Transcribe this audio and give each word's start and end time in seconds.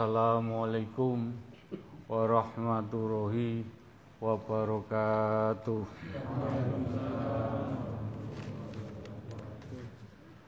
Assalamualaikum 0.00 1.28
warahmatullahi 2.08 3.68
wabarakatuh. 4.16 5.84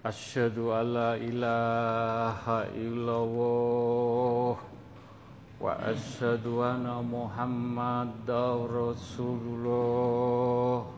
Asyhadu 0.08 0.72
an 0.72 0.86
la 0.96 1.12
ilaha 1.20 2.64
illallah 2.72 4.56
wa 4.56 5.68
asyhadu 5.84 6.64
anna 6.64 7.04
Muhammadar 7.04 8.56
Rasulullah. 8.72 10.88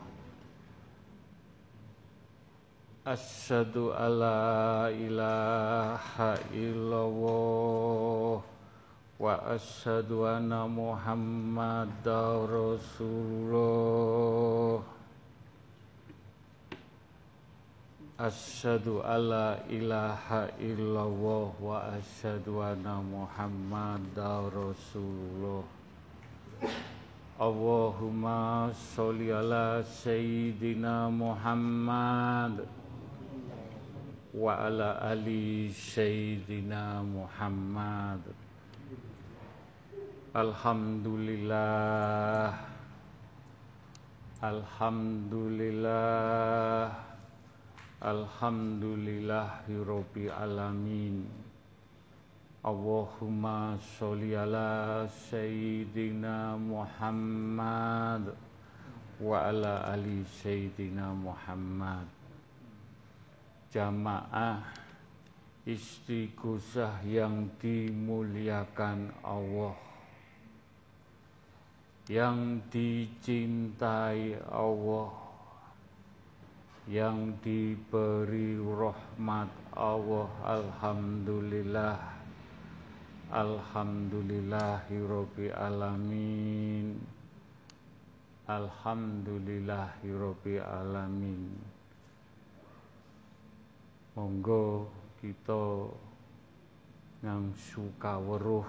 Asyhadu 3.03 3.91
alla 3.91 4.95
ilaha 4.95 6.39
illallah 6.55 8.54
wa 9.19 9.39
asyhadu 9.47 10.27
anna 10.27 10.67
Muhammadar 10.67 12.51
Rasulullah. 12.51 14.03
Ilaha 19.71 20.51
illallah 20.59 21.51
wa 21.59 21.95
asyhadu 21.95 22.63
anna 22.63 23.03
Muhammadar 23.03 24.51
Rasulullah. 24.51 25.63
Allahumma 27.39 28.71
sholli 28.71 29.35
Muhammad 31.11 32.63
wa 34.35 34.55
ala 34.55 35.03
ali 35.03 35.71
sayyidina 35.71 37.03
Muhammad. 37.03 38.44
Alhamdulillah 40.35 42.51
Alhamdulillah 44.43 46.91
Alhamdulillahirabbil 48.03 50.35
alamin. 50.35 51.23
Allahumma 52.67 53.79
sholli 53.79 54.35
ala 54.35 55.07
sayyidina 55.07 56.59
Muhammad 56.59 58.35
wa 59.23 59.39
ala 59.39 59.87
ali 59.87 60.27
sayyidina 60.27 61.15
Muhammad. 61.15 62.11
Jamaah 63.71 64.67
istighosah 65.63 67.07
yang 67.07 67.55
dimuliakan 67.63 69.15
Allah 69.23 69.84
yang 72.09 72.61
dicintai 72.69 74.37
Allah 74.53 75.09
yang 76.85 77.33
diberi 77.41 78.61
rahmat 78.61 79.49
Allah 79.73 80.29
Alhamdulillah 80.45 81.97
Alhamdulillahirabbil 83.33 85.57
alamin 85.57 87.01
Alhamdulillahirabbil 88.45 90.61
alamin. 90.61 91.57
Monggo 94.13 94.93
kita 95.17 95.89
ngang 97.25 97.57
suka 97.57 98.21
weruh 98.21 98.69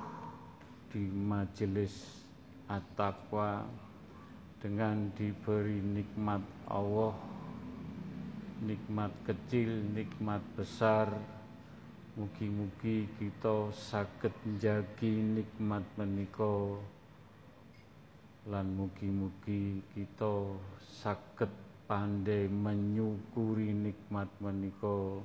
di 0.88 1.12
majelis 1.12 2.25
at-taqwa 2.68 3.66
dengan 4.59 5.14
diberi 5.14 5.78
nikmat 5.80 6.42
Allah 6.66 7.14
nikmat 8.64 9.12
kecil, 9.28 9.84
nikmat 9.92 10.40
besar. 10.56 11.12
Mugi-mugi 12.16 13.12
kita 13.20 13.75
saged 13.75 14.31
njagi 14.48 15.20
nikmat 15.20 15.84
menika 16.00 16.80
lan 18.48 18.72
mugi-mugi 18.72 19.84
kita 19.92 20.56
saged 20.80 21.52
pandai 21.92 22.48
menyukuri 22.48 23.75
nikmat 23.75 24.31
menika 24.40 25.20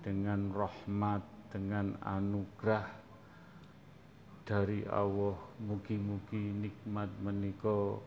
dengan 0.00 0.48
rahmat, 0.56 1.20
dengan 1.52 2.00
anugerah 2.00 3.05
dari 4.46 4.86
Allah. 4.86 5.34
Mugi-mugi 5.58 6.38
nikmat 6.38 7.10
menika 7.18 7.98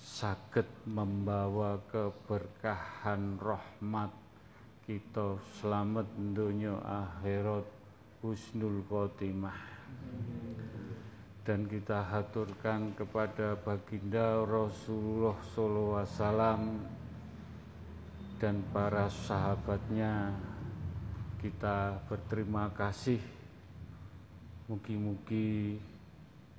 sakit 0.00 0.88
membawa 0.88 1.76
keberkahan 1.92 3.36
rahmat 3.36 4.12
kita 4.88 5.36
selamat 5.58 6.06
dunia 6.32 6.78
akhirat 6.80 7.66
husnul 8.22 8.86
khotimah 8.86 9.58
dan 11.42 11.66
kita 11.66 12.06
haturkan 12.06 12.94
kepada 12.94 13.58
baginda 13.66 14.46
Rasulullah 14.46 15.34
SAW 15.42 16.78
dan 18.38 18.62
para 18.70 19.10
sahabatnya 19.10 20.30
kita 21.42 21.98
berterima 22.06 22.70
kasih 22.70 23.35
mugi-mugi 24.66 25.78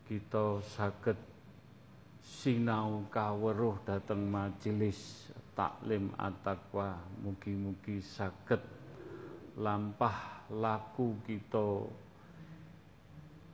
kita 0.08 0.64
sakit 0.64 1.20
sinau 2.24 3.04
kaweruh 3.12 3.76
dateng 3.84 4.24
majelis 4.32 5.28
taklim 5.52 6.16
at-taqwa. 6.16 6.96
Mugi-mugi 7.20 8.00
saged 8.00 8.64
lampah 9.60 10.48
laku 10.56 11.20
kita 11.28 11.84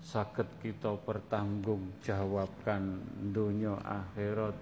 saged 0.05 0.45
kita 0.61 1.01
bertanggung 1.01 1.89
jawabkan 2.05 3.01
dunia 3.33 3.73
akhirat. 3.81 4.53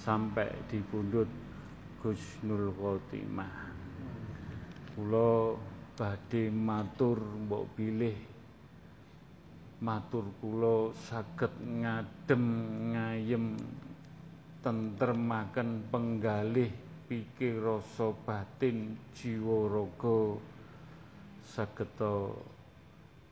Sampai 0.00 0.48
di 0.72 0.80
pundut 0.80 1.28
Gusnul 2.00 2.72
Khotimah. 2.72 3.68
Kula 4.96 5.60
badhe 5.92 6.48
matur 6.48 7.20
mbok 7.20 7.76
bilih 7.76 8.29
matur 9.80 10.28
kula 10.44 10.92
saged 11.08 11.56
ngadem 11.56 12.44
ngayem 12.92 13.56
tentremaken 14.60 15.88
penggalih 15.88 16.68
pikir 17.08 17.64
rasa 17.64 18.12
batin 18.28 18.94
jiwa 19.16 19.72
raga. 19.72 20.36
Sageta 21.50 22.30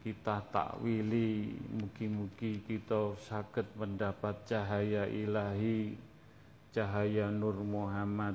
kita 0.03 0.41
takwili 0.51 1.55
mugi-mugi 1.69 2.65
kita 2.65 3.15
saged 3.21 3.69
mendapat 3.77 4.35
cahaya 4.49 5.05
ilahi 5.07 5.95
cahaya 6.73 7.29
Nur 7.29 7.61
Muhammad 7.61 8.35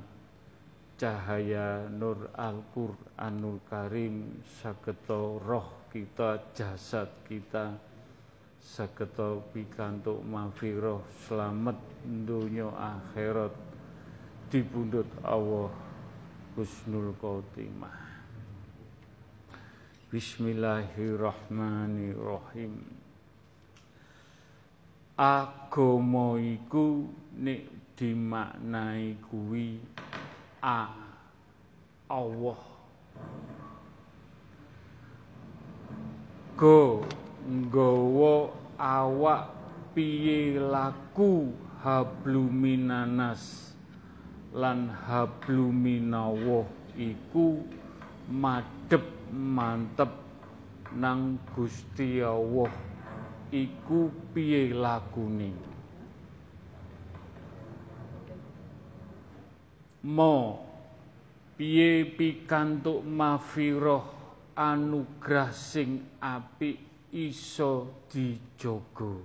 cahaya 0.96 1.90
Nur 1.90 2.30
Al-Qur'anul 2.38 3.58
Karim. 3.66 4.38
Sageta 4.62 5.18
roh 5.42 5.90
kita 5.90 6.40
jasad 6.54 7.10
kita 7.26 7.93
sageta 8.64 9.44
pikantuk 9.52 10.24
mafiroh 10.24 11.04
selamat 11.28 11.76
dunia 12.24 12.72
akhirat 12.72 13.52
dibundut 14.48 15.04
Allah 15.20 15.68
husnul 16.56 17.12
khotimah. 17.20 17.92
Bismillahirrahmanirrahim. 20.08 22.80
Agama 25.12 26.40
iku 26.40 27.12
nek 27.36 27.68
dimaknai 28.00 29.20
kuwi 29.28 29.76
a 30.64 30.88
Allah. 32.08 32.56
Go 36.56 37.04
nggawa 37.44 38.50
awak 38.80 39.52
piye 39.92 40.56
laku 40.56 41.52
habluminanas? 41.84 43.76
Lan 44.54 44.86
habluminawoh 44.86 46.64
iku 46.94 47.58
madhep 48.30 49.02
mantep 49.34 50.12
nang 50.94 51.42
Gusti 51.52 52.22
Allah. 52.22 52.70
Iku 53.50 54.10
piye 54.34 54.74
lakune? 54.74 55.50
Mo 60.04 60.34
piye 61.56 62.04
pikantuk 62.04 63.02
mafiroh 63.06 64.04
anugrah 64.54 65.50
sing 65.50 66.18
apik 66.20 66.83
iso 67.14 68.02
dijogo. 68.10 69.22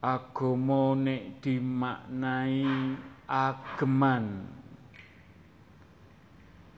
Agama 0.00 0.96
nek 0.96 1.44
dimaknai 1.44 2.64
ageman. 3.28 4.48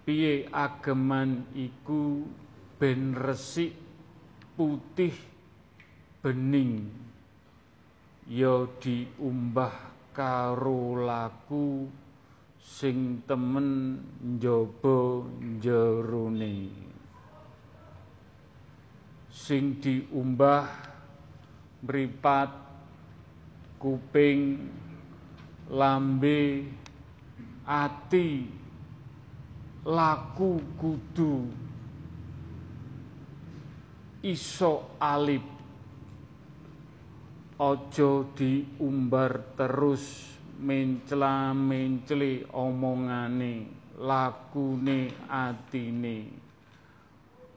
Piye 0.02 0.50
ageman 0.50 1.46
iku 1.54 2.26
ben 2.74 3.14
resik 3.14 3.78
putih 4.58 5.14
bening? 6.18 6.90
Ya 8.26 8.66
diumbah 8.82 9.94
karo 10.10 10.98
laku 11.06 11.86
sing 12.58 13.22
temen 13.30 14.02
njaba 14.38 15.22
jerone 15.62 16.89
sing 19.40 19.80
diumbah 19.80 20.68
mripat 21.80 22.52
kuping 23.80 24.68
lambe 25.72 26.68
ati 27.64 28.44
laku 29.88 30.60
kudu. 30.76 31.48
Iso 34.20 35.00
alip. 35.00 35.46
Aja 37.60 38.24
diumbar 38.36 39.56
terus 39.56 40.32
mencla 40.60 41.52
mencli 41.52 42.44
omongane 42.56 43.68
lakune 44.00 45.12
atine 45.28 46.16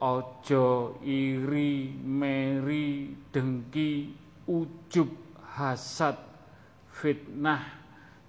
aja 0.04 0.92
iri 1.00 1.96
meri 2.04 3.16
dengki 3.32 4.12
ujub 4.52 5.08
hasad 5.56 6.20
fitnah 6.92 7.64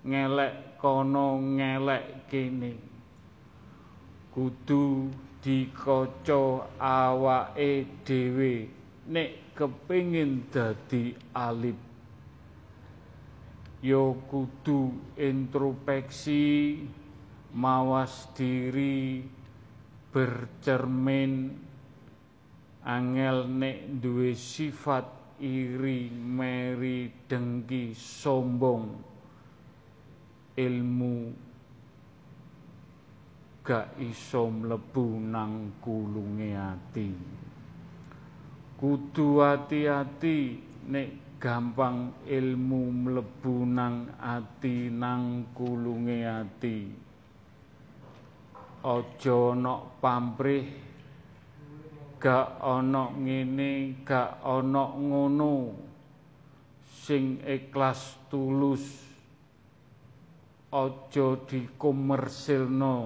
ngelek 0.07 0.79
kono 0.79 1.43
ngelek 1.59 2.31
kene. 2.31 2.73
Kudu 4.31 5.11
dikaca 5.43 6.71
awake 6.79 7.87
dhewe 8.07 8.55
nek 9.11 9.55
kepingin 9.59 10.47
dadi 10.51 11.15
alip 11.35 11.79
yo 13.85 14.17
kudu 14.31 15.13
introspeksi 15.21 16.81
mawas 17.53 18.33
diri 18.33 19.21
bercermin 20.09 21.64
angel 22.85 23.49
nek 23.49 23.89
duwe 24.01 24.37
sifat 24.37 25.09
iri 25.41 26.13
meri 26.13 27.09
dengki 27.25 27.97
sombong 27.97 28.87
ilmu 30.55 31.17
gak 33.65 33.97
iso 33.97 34.53
mlebu 34.53 35.07
nang 35.33 35.81
kulunge 35.81 36.53
ati. 36.53 37.09
Kudu 38.77 39.41
hati-hati 39.41 40.39
nek 40.93 41.41
gampang 41.41 42.29
ilmu 42.29 43.09
mlebu 43.09 43.65
nang 43.65 44.13
ati 44.21 44.93
nang 44.93 45.49
kulunge 45.57 46.21
ati. 46.29 46.79
Aja 48.85 49.57
ana 49.57 49.81
pamrih 49.81 50.84
gak 52.25 52.57
ana 52.65 53.13
ngene 53.13 54.01
gak 54.01 54.41
ana 54.41 54.97
ngono. 54.97 55.77
Sing 57.05 57.45
ikhlas 57.45 58.17
tulus 58.33 58.81
aja 60.73 61.29
dikomersilno 61.45 62.97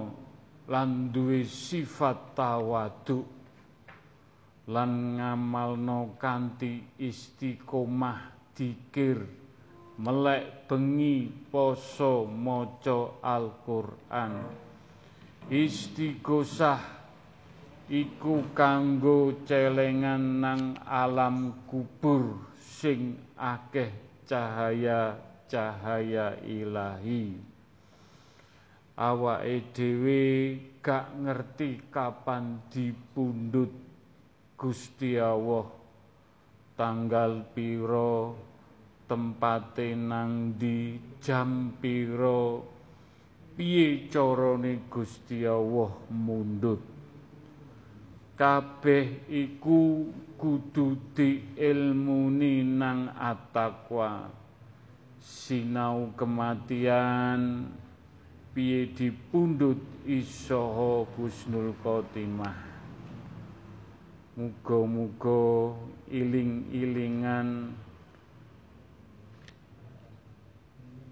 lan 0.71 1.11
duwe 1.11 1.43
sifat 1.43 2.31
tawaduk. 2.31 3.27
Lan 4.71 5.19
ngamalno 5.19 6.15
kanthi 6.15 6.79
istiqomah 6.95 8.53
dikir 8.55 9.19
melek 9.99 10.63
bengi 10.71 11.27
poso 11.51 12.23
maca 12.23 13.19
Al-Qur'an. 13.19 14.31
Istighosah 15.51 16.98
iku 17.89 18.53
kanggo 18.53 19.41
celengan 19.49 20.37
nang 20.37 20.77
alam 20.85 21.65
kubur 21.65 22.53
sing 22.61 23.17
akeh 23.33 23.89
cahaya-cahaya 24.29 26.37
ilahi. 26.45 27.33
Awake 28.93 29.73
dhewe 29.73 30.21
gak 30.85 31.17
ngerti 31.17 31.89
kapan 31.89 32.61
dipundhut 32.69 33.73
Gusti 34.53 35.17
Allah. 35.17 35.65
Tanggal 36.77 37.41
piro 37.57 38.37
tempate 39.09 39.97
nang 39.97 40.53
di 40.55 40.95
jam 41.19 41.75
piro 41.75 42.63
piye 43.57 44.07
carane 44.07 44.87
Gusti 44.87 45.43
Allah 45.43 45.91
mundut 46.13 46.98
kabeh 48.39 49.27
iku 49.27 50.07
kudu 50.39 50.95
diilmuni 51.11 52.63
nang 52.63 53.11
atakwa. 53.11 54.31
Sinau 55.19 56.15
kematian 56.15 57.67
piye 58.55 58.87
dipundhut 58.95 59.83
isoho 60.07 61.03
husnul 61.19 61.75
khotimah? 61.83 62.55
Muga-muga 64.39 65.75
iling-ilingan. 66.07 67.75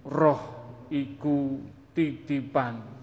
Roh 0.07 0.41
iku 0.87 1.59
titipan 1.91 2.96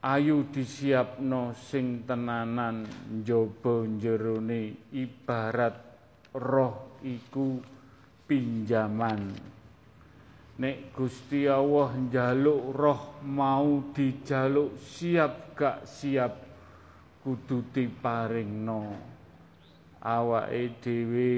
ayu 0.00 0.48
disiapno 0.48 1.52
sing 1.52 2.08
tenanan 2.08 2.88
njaba 3.20 3.84
jerone 4.00 4.88
ibarat 4.96 5.76
roh 6.32 6.96
iku 7.04 7.60
pinjaman. 8.24 9.28
Nek 10.60 10.92
Gusti 10.92 11.48
Allah 11.48 11.92
njaluk 11.96 12.62
roh 12.76 13.20
mau 13.28 13.92
dijaluk 13.92 14.76
siap 14.80 15.56
gak 15.56 15.84
siap 15.84 16.34
kudu 17.20 17.68
diparingno. 17.72 18.82
Awake 20.00 20.80
dhewe 20.80 21.32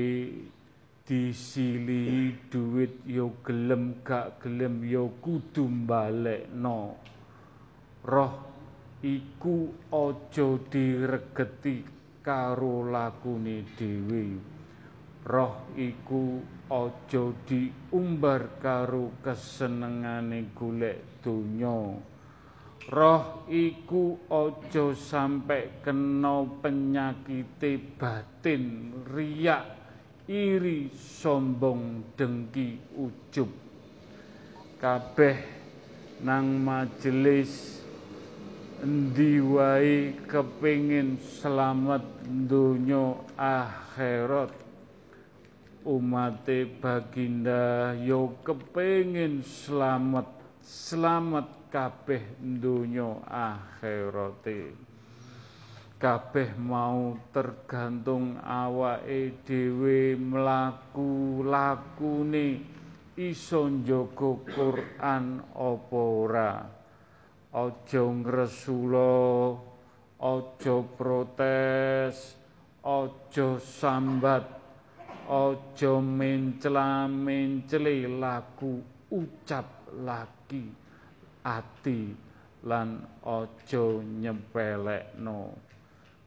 disilihi 1.02 2.46
duit 2.46 3.02
yo 3.10 3.42
gelem 3.42 4.06
gak 4.06 4.38
gelem 4.38 4.86
yo 4.86 5.10
kudu 5.18 5.66
balekno 5.66 6.94
roh 8.06 8.51
iku 9.02 9.66
aja 9.90 10.48
diregeti 10.70 11.82
karo 12.22 12.86
lakune 12.86 13.66
dhewe. 13.74 14.26
Roh 15.22 15.74
iku 15.78 16.42
aja 16.70 17.24
diumbar 17.46 18.58
karo 18.62 19.18
kesenengane 19.22 20.50
golek 20.54 21.22
donya. 21.22 21.98
Roh 22.90 23.46
iku 23.46 24.18
aja 24.26 24.90
sampe 24.94 25.82
kena 25.82 26.42
penyakite 26.58 27.78
batin 27.98 28.90
riak 29.14 29.66
iri 30.26 30.90
sombong 30.94 32.14
dengki 32.18 32.78
ujub. 32.98 33.50
Kabeh 34.82 35.38
nang 36.26 36.58
majelis 36.58 37.81
endi 38.82 39.38
wae 39.38 40.10
kepengin 40.26 41.14
selamat 41.22 42.02
donya 42.50 43.14
akhirat. 43.38 44.50
Umate 45.86 46.66
baginda 46.66 47.94
yo 47.94 48.42
kepengin 48.42 49.46
selamat 49.46 50.26
selamat 50.66 51.70
kabeh 51.70 52.26
donya 52.42 53.22
akhirate. 53.30 54.74
Kabeh 56.02 56.58
mau 56.58 57.14
tergantung 57.30 58.34
awake 58.42 59.46
dhewe 59.46 60.18
mlaku 60.18 61.46
lakune 61.46 62.66
iso 63.14 63.70
njaga 63.70 64.30
Quran 64.42 65.38
apa 65.54 66.02
ora 66.02 66.81
aja 67.52 68.08
ngresula 68.08 69.60
aja 70.16 70.76
protes 70.96 72.40
aja 72.80 73.60
sambat 73.60 74.48
aja 75.28 75.92
mencela-mencele 76.00 78.08
laku 78.08 78.80
ucap 79.12 79.92
lagi 80.00 80.64
ati 81.44 82.16
lan 82.64 83.04
aja 83.20 83.84
nyepelekno 84.00 85.52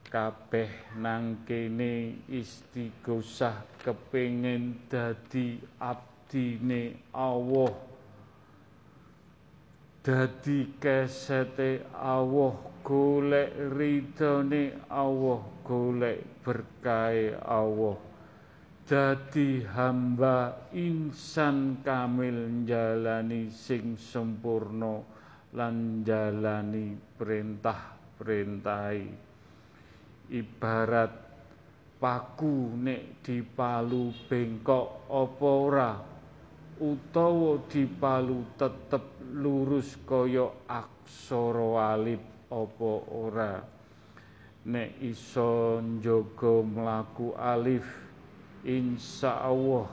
kabeh 0.06 0.94
nang 1.02 1.42
kene 1.50 2.22
istighosah 2.30 3.82
kepengin 3.82 4.86
dadi 4.86 5.58
abdine 5.82 7.10
Allah 7.10 7.95
dadi 10.06 10.78
kesete 10.78 11.82
Allah 11.98 12.54
golek 12.86 13.58
ridone 13.74 14.86
Allah 14.86 15.42
golek 15.66 16.46
berkahe 16.46 17.34
Allah. 17.42 17.98
Dadi 18.86 19.66
hamba 19.66 20.70
insan 20.78 21.82
kamil 21.82 22.70
jalani 22.70 23.50
sing 23.50 23.98
sempurna 23.98 25.02
lan 25.58 26.06
jalani 26.06 26.94
perintah-perintahe. 27.18 29.10
Ibarat 30.30 31.14
paku 31.98 32.78
nek 32.78 33.26
dipalu 33.26 34.14
bengkok 34.30 35.10
apa 35.10 35.50
ora? 35.50 35.98
Utawa 36.78 37.58
dipalu 37.66 38.54
tetep 38.54 39.15
lurus 39.34 39.98
kaya 40.06 40.52
aksara 40.70 41.98
alif 41.98 42.22
apa 42.52 42.92
ora? 43.10 43.54
Nek 44.66 44.98
iso 45.02 45.82
njaga 45.82 46.66
mlaku 46.66 47.38
alif 47.38 47.86
insyaallah 48.66 49.90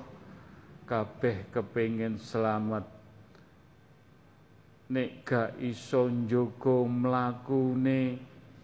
kabeh 0.88 1.48
kepengin 1.52 2.16
selamat. 2.16 2.84
Nek 4.92 5.24
gak 5.24 5.56
iso 5.60 6.08
njaga 6.08 6.84
mlakune 6.84 8.16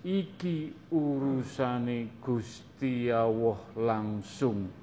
iki 0.04 0.72
urusane 0.92 2.20
Gusti 2.20 3.12
Allah 3.12 3.60
langsung 3.76 4.77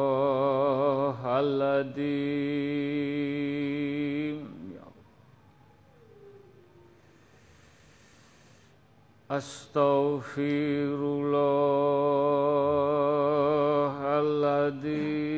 الذي 1.41 2.81
أستغفر 9.31 10.99
الله 11.17 12.01
العظيم. 14.21 15.31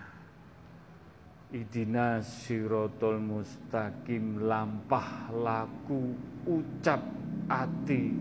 Idina 1.57 2.21
sirotol 2.21 3.17
mustaqim 3.17 4.45
lampah 4.45 5.33
laku 5.33 6.13
ucap 6.45 7.01
ati 7.49 8.13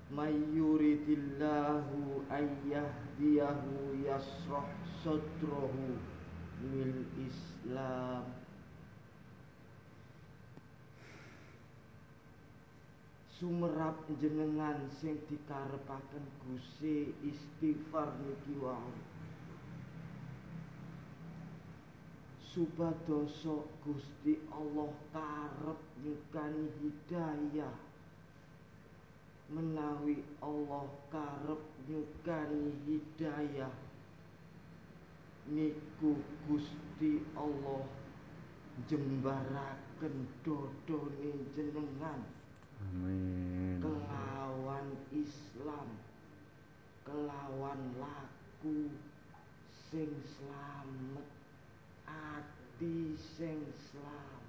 May 0.10 0.34
yuridillahu 0.58 2.26
ayyahdiyahu 2.26 4.02
yasrah 4.02 4.66
sadrahu 5.06 6.02
lil 6.74 7.06
Islam. 7.22 8.34
sumerap 13.38 14.02
jenengan 14.18 14.90
sing 14.90 15.22
dikarepaken 15.30 16.26
Gusti 16.50 17.14
istighfar 17.22 18.18
niki 18.26 18.58
wae 18.58 19.15
supadoso 22.56 23.68
Gusti 23.84 24.40
Allah 24.48 24.88
karep 25.12 25.80
nyukani 26.00 26.72
hidayah. 26.80 27.76
Menawi 29.52 30.24
Allah 30.40 30.88
karep 31.12 31.60
nyukani 31.84 32.72
hidayah. 32.88 33.76
Niku 35.52 36.16
Gusti 36.48 37.20
Allah 37.36 37.84
jembaraken 38.88 40.16
dodone 40.48 41.32
jenengan. 41.52 42.24
Amin. 42.80 43.84
Kelawan 43.84 44.96
Islam, 45.12 45.92
kelawan 47.04 48.00
laku 48.00 48.96
sing 49.92 50.12
slamet, 50.24 51.35
ati 52.08 53.14
sing 53.18 53.60
slamet. 53.74 54.46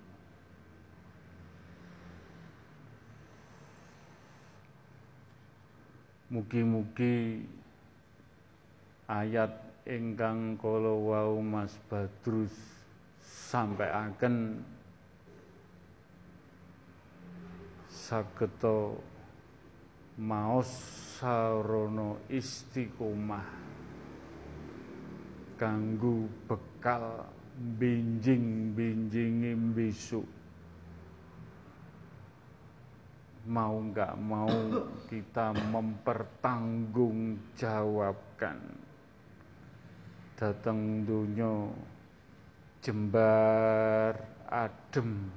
Mugi-mugi 6.32 7.46
ayat 9.06 9.54
ingkang 9.86 10.58
kala 10.58 10.90
wau 10.90 11.38
Mas 11.38 11.78
Badrus 11.86 12.52
sampaiaken 13.22 14.58
sageta 17.88 18.98
maos 20.18 20.70
sarana 21.16 22.18
istiqomah 22.26 23.46
kanggo 25.54 26.26
bekal 26.50 27.35
benjing-benjinge 27.56 29.56
besok 29.72 30.28
mau 33.46 33.78
nggak 33.78 34.18
mau 34.18 34.50
kita 35.06 35.54
mempertanggungjawabkan. 35.70 38.58
Datang 40.36 41.06
dunia 41.06 41.70
jembar 42.82 44.18
adem. 44.50 45.30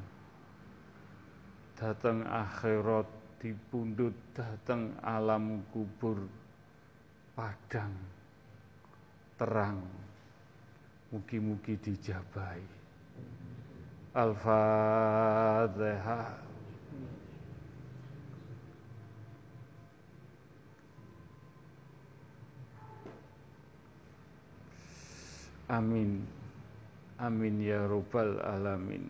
Datang 1.80 2.28
akhirat 2.28 3.08
dipundut 3.40 4.12
datang 4.36 5.00
alam 5.00 5.64
kubur 5.72 6.28
padang 7.32 7.96
terang 9.40 9.80
mugi-mugi 11.10 11.74
dijabai 11.82 12.62
Al-Fatihah 14.14 15.70
Amin. 25.70 26.26
Amin 27.22 27.62
ya 27.62 27.86
Rabbal 27.86 28.42
Alamin. 28.42 29.06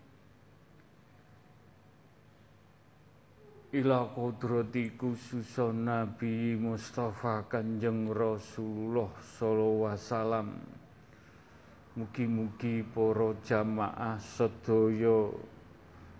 Ila 3.74 4.06
kodrati 4.14 4.94
khususon 4.94 5.90
Nabi 5.90 6.54
Mustafa 6.54 7.42
Kanjeng 7.50 8.06
Rasulullah 8.14 9.10
sallallahu 9.18 9.90
wasallam 9.90 10.62
Mugi-mugi 11.98 12.86
para 12.94 13.34
jamaah 13.42 14.22
sedaya 14.22 15.34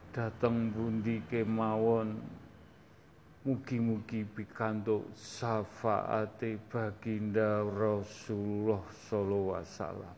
dateng 0.10 0.74
bundi 0.74 1.22
kemawon 1.30 2.18
Mugi-mugi 3.46 4.26
pikantuk 4.34 5.14
syafaate 5.14 6.58
baginda 6.74 7.62
Rasulullah 7.62 8.82
sallallahu 9.12 9.54
wasallam. 9.54 10.16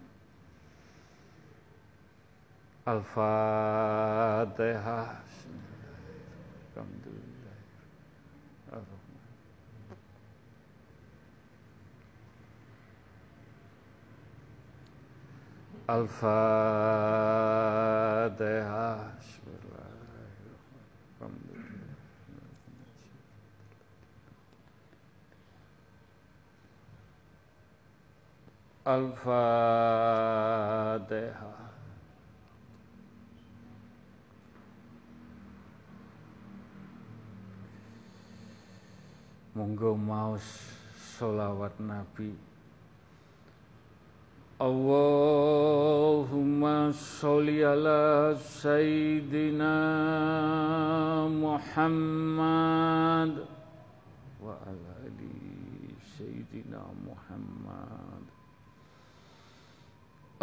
Al-Fatihah. 2.86 4.06
Alhamdulillah. 6.76 7.56
Al-Fatihah. 15.88 16.36
Al-Fatihah. 28.86 29.86
Monggo 39.56 39.96
maos 39.96 40.44
sholawat 41.16 41.80
Nabi. 41.80 42.36
Allahumma 44.60 46.92
sholli 46.92 47.64
ala 47.64 48.36
Sayyidina 48.36 49.72
Muhammad 51.32 53.48
wa 54.44 54.60
ala 54.68 54.92
ali 55.08 55.96
Sayyidina 56.20 56.84
Muhammad 57.08 58.15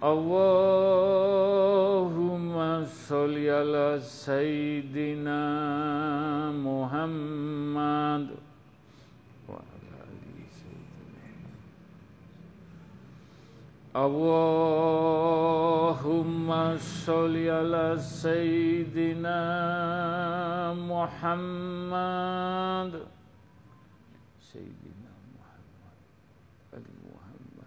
Allahumma 0.00 0.36
sholli 2.86 3.50
ala 3.50 3.98
Sayyidina 3.98 5.34
Muhammad. 6.54 8.30
Wa 9.48 9.56
ala 9.58 10.06
ali 10.06 10.46
Sayyidina. 10.54 11.50
Allahumma 13.92 14.48
sholli 16.78 17.50
ala 17.50 17.98
Sayyidina 17.98 19.42
Muhammad. 20.78 23.02
Sayyidina 24.38 25.10
Muhammad 25.34 25.98
Ali 26.70 26.94
Muhammad 27.02 27.66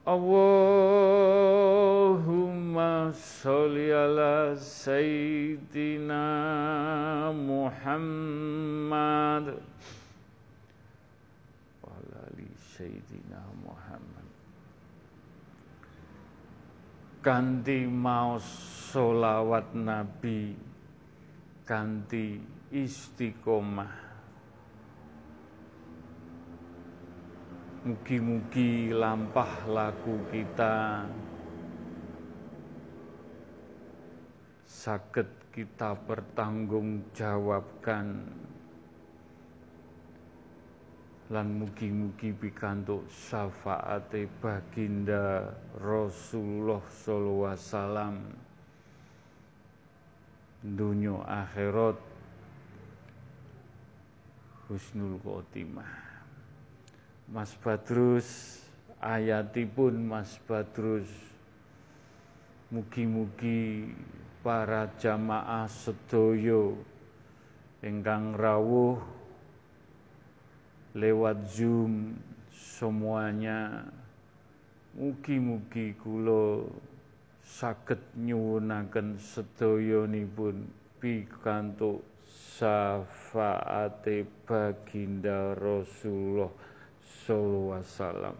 Allahumma 0.00 0.32
sholli 3.12 3.92
ala 3.92 4.56
Sayyidina 4.56 6.24
Muhammad. 7.36 9.60
Wa 11.84 11.92
ala 11.92 12.32
Sayyidina 12.56 13.44
Muhammad. 13.60 14.24
Kanti 17.20 17.84
maos 17.84 18.48
solawat 18.88 19.76
Nabi 19.76 20.56
Kanti 21.68 22.40
istiqomah 22.72 24.09
Mugi-mugi 27.80 28.92
lampah 28.92 29.64
laku 29.64 30.20
kita. 30.28 31.08
Saged 34.68 35.24
kita 35.48 35.96
pertanggungjawabkan 36.04 38.28
lan 41.32 41.46
mugi-mugi 41.56 42.36
pikantuk 42.36 43.08
syafaate 43.08 44.28
baginda 44.44 45.48
Rasulullah 45.80 46.84
sallallahu 46.84 47.48
alaihi 47.48 47.64
wasallam. 47.64 48.36
Dunya 50.60 51.16
akhirat 51.24 51.96
husnul 54.68 55.16
khotimah 55.24 56.09
Mas 57.30 57.54
Badrus 57.62 58.58
ayatipun 58.98 60.02
Mas 60.02 60.34
Badrus. 60.50 61.06
Mugi-mugi 62.74 63.86
para 64.42 64.90
jamaah 64.98 65.70
sedaya 65.70 66.74
ingkang 67.86 68.34
rawuh 68.34 68.98
lewat 70.98 71.38
Zoom 71.46 72.18
semuanya. 72.50 73.86
Mugi-mugi 74.98 75.94
kula 76.02 76.66
saged 77.46 78.02
nyuwunaken 78.18 79.22
sedayanipun 79.22 80.66
pikantuk 80.98 82.02
syafaate 82.26 84.26
baginda 84.42 85.54
Rasulullah 85.54 86.50
sallallahu 87.04 87.80
wasallam. 87.80 88.36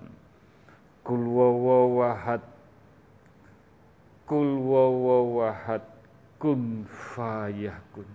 Kul 1.05 1.25
wawahad 1.25 2.41
kul 4.29 4.61
wawahad 4.63 5.83
kun 6.39 6.87
fayakun. 6.87 8.07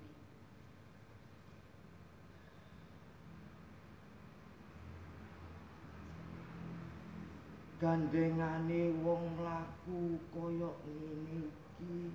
Gandengane 7.81 8.93
wong 9.01 9.25
mlaku 9.41 10.21
kaya 10.29 10.69
ngene 10.85 11.49
iki. 11.49 12.13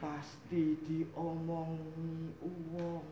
Pasti 0.00 0.80
diomongi 0.88 2.32
wong 2.72 3.04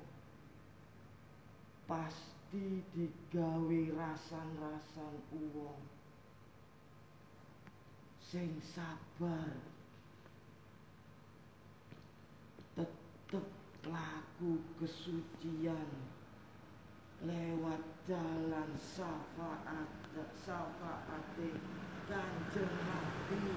pasti 1.85 2.81
digawe 2.97 3.81
rasan-rasan 3.93 5.15
wong 5.53 5.81
sing 8.25 8.57
sabar 8.65 9.53
tetep 12.75 12.91
laku 13.89 14.61
kesucian 14.79 15.91
lewat 17.25 17.83
jalan 18.05 18.71
syafaat 18.77 19.91
syafaate 20.45 21.49
kanjeng 22.09 22.75
Nabi. 22.85 23.57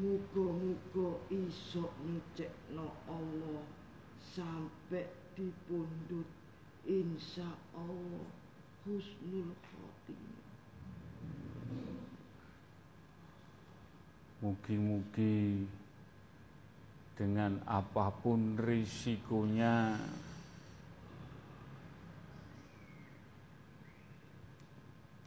Muga-muga 0.00 1.18
iso 1.28 1.90
ngecekno 2.06 2.88
Allah 3.10 3.66
sampai 4.22 5.10
dipundhut 5.34 6.30
insya 6.86 7.50
Allah 7.74 8.26
husnul 8.86 9.52
khotimah. 9.60 10.46
Mugi-mugi 14.40 15.68
dengan 17.20 17.60
apa 17.68 18.08
pun 18.16 18.56
risikonya. 18.56 19.92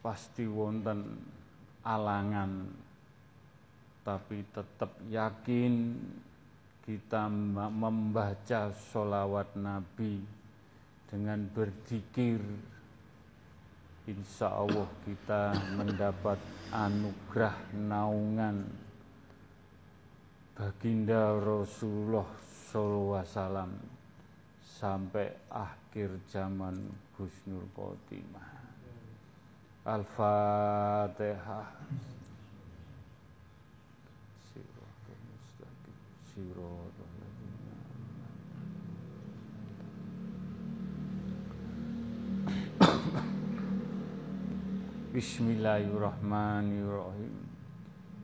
Pasti 0.01 0.49
wonten 0.49 1.06
alangan 1.86 2.65
tapi 4.03 4.41
tetap 4.51 4.91
yakin 5.08 5.95
kita 6.84 7.29
membaca 7.71 8.73
sholawat 8.91 9.53
Nabi 9.56 10.19
dengan 11.08 11.45
berzikir. 11.45 12.41
Insya 14.03 14.51
Allah 14.51 14.89
kita 15.08 15.56
mendapat 15.79 16.36
anugerah 16.75 17.56
naungan 17.71 18.67
baginda 20.54 21.34
Rasulullah 21.42 22.30
SAW 22.70 23.74
sampai 24.62 25.34
akhir 25.50 26.22
zaman 26.30 26.78
Husnul 27.18 27.66
Khotimah. 27.74 28.62
Al-Fatihah. 29.84 31.68
Bismillahirrahmanirrahim 45.13 47.53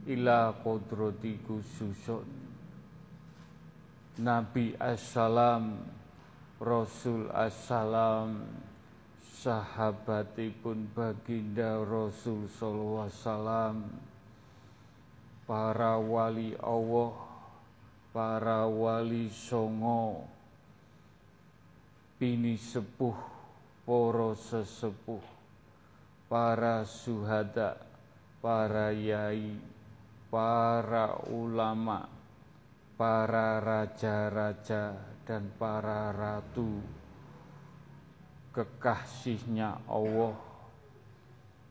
ila 0.07 0.53
kodrati 0.63 1.35
khususun 1.43 2.27
Nabi 4.19 4.75
assalam 4.75 5.79
Rasul 6.59 7.31
assalam 7.31 8.43
sahabatipun 9.39 10.91
baginda 10.91 11.79
Rasul 11.79 12.51
sallallahu 12.51 13.07
alaihi 13.07 13.15
wasallam 13.23 13.75
para 15.47 15.95
wali 15.95 16.51
Allah 16.59 17.15
para 18.11 18.67
wali 18.67 19.31
songo 19.31 20.27
pini 22.19 22.59
sepuh 22.59 23.15
poro 23.87 24.35
sesepuh 24.35 25.23
para 26.27 26.83
suhada 26.83 27.79
para 28.43 28.91
yai 28.91 29.55
para 30.29 31.17
ulama, 31.33 32.05
para 32.93 33.57
raja-raja 33.57 34.93
dan 35.25 35.49
para 35.57 36.13
ratu. 36.13 36.81
Kekasihnya 38.53 39.85
Allah. 39.89 40.37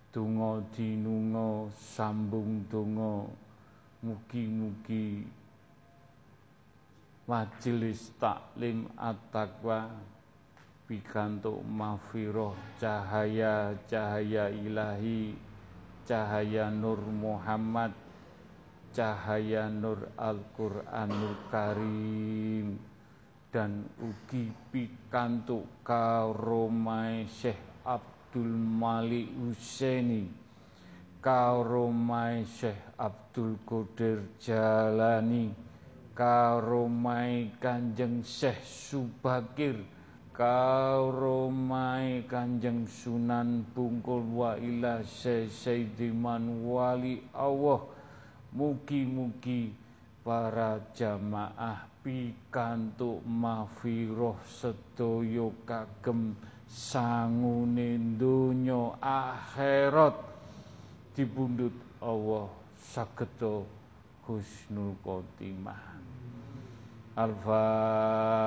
Tungo 0.08 0.64
dinungo 0.74 1.70
sambung 1.74 2.66
tungo 2.66 3.30
mugi-mugi. 4.02 5.22
Majelis 7.28 8.16
taklim 8.16 8.88
at-taqwa 8.96 9.92
pikantuk 10.88 11.60
mafiroh 11.60 12.56
cahaya-cahaya 12.80 14.48
ilahi 14.48 15.36
cahaya 16.08 16.72
Nur 16.72 17.04
Muhammad 17.04 18.07
cahaya 18.94 19.68
nur 19.68 20.12
Al-Qur'anul 20.16 21.36
Karim. 21.48 22.78
Dan 23.48 23.88
ugi 23.96 24.52
pikantuk 24.68 25.80
karomai 25.80 27.24
Syekh 27.26 27.82
Abdul 27.82 28.52
Malik 28.52 29.32
Husaini. 29.34 30.28
Karomai 31.18 32.44
Syekh 32.44 32.94
Abdul 33.00 33.56
Qadir 33.64 34.20
Jalani. 34.36 35.50
Karomai 36.12 37.56
Kanjeng 37.56 38.20
Syekh 38.20 38.60
Subakir. 38.62 39.80
Karomai 40.38 42.22
Kanjeng 42.30 42.86
Sunan 42.86 43.66
Bungkul 43.74 44.22
wa 44.38 44.54
ila 44.54 45.02
Sayyidiman 45.02 46.62
Wali 46.62 47.18
Allah 47.34 47.97
Mugi-mugi 48.48 49.76
para 50.24 50.80
jamaah 50.96 51.84
pikantuk 52.00 53.20
mafiroh 53.28 54.40
sedaya 54.48 55.52
kagem 55.68 56.32
sangune 56.64 58.00
donya 58.16 58.96
akhirat. 59.02 60.16
Dibundut 61.12 61.74
Allah 62.00 62.48
sageta 62.78 63.66
husnul 64.24 64.96
khotimah. 65.02 65.98
Al-Fatihah 67.18 68.38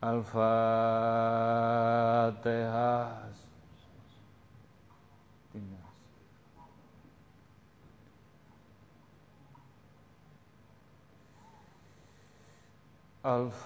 Al-Fatihah. 0.00 0.40
Al-Fatihah. 13.20 13.60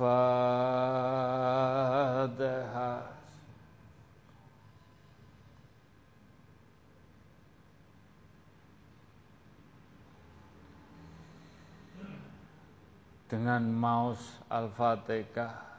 Dengan 13.30 13.70
maus 13.70 14.42
Al-Fatihah 14.50 15.73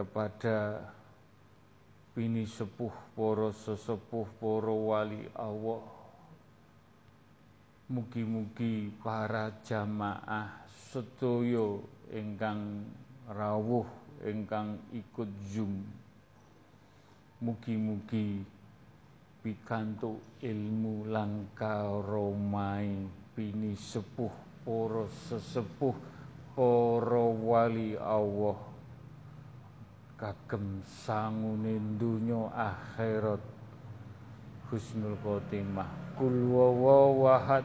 kepada 0.00 0.80
bini 2.16 2.48
sepuh 2.48 3.12
poro 3.12 3.52
sesepuh 3.52 4.24
poro 4.40 4.96
wali 4.96 5.28
Allah. 5.36 5.84
Mugi-mugi 7.92 8.88
para 9.04 9.60
jamaah 9.60 10.64
sedoyo 10.88 11.84
ingkang 12.08 12.88
rawuh 13.28 13.84
ingkang 14.24 14.80
ikut 14.96 15.28
Zoom. 15.52 15.84
Mugi-mugi 17.44 18.40
pikantuk 19.44 20.40
ilmu 20.40 21.12
langka 21.12 21.84
romai 22.00 23.04
bini 23.36 23.76
sepuh 23.76 24.64
poro 24.64 25.12
sesepuh 25.28 25.96
poro 26.56 27.26
wali 27.36 28.00
Allah 28.00 28.69
kagem 30.20 30.84
sangune 30.84 31.80
donya 31.96 32.52
akhirat. 32.52 33.40
Husnul 34.68 35.16
khotimah. 35.24 35.88
Kul 36.20 36.36
wawahad 36.52 37.64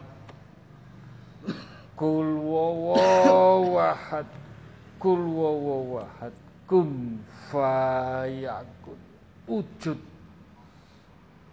kul 2.00 2.30
wawahad 2.40 4.26
kul 4.98 5.22
wawahad 5.22 6.34
kum 6.66 7.20
fayakun. 7.52 9.00
Wujud. 9.46 10.00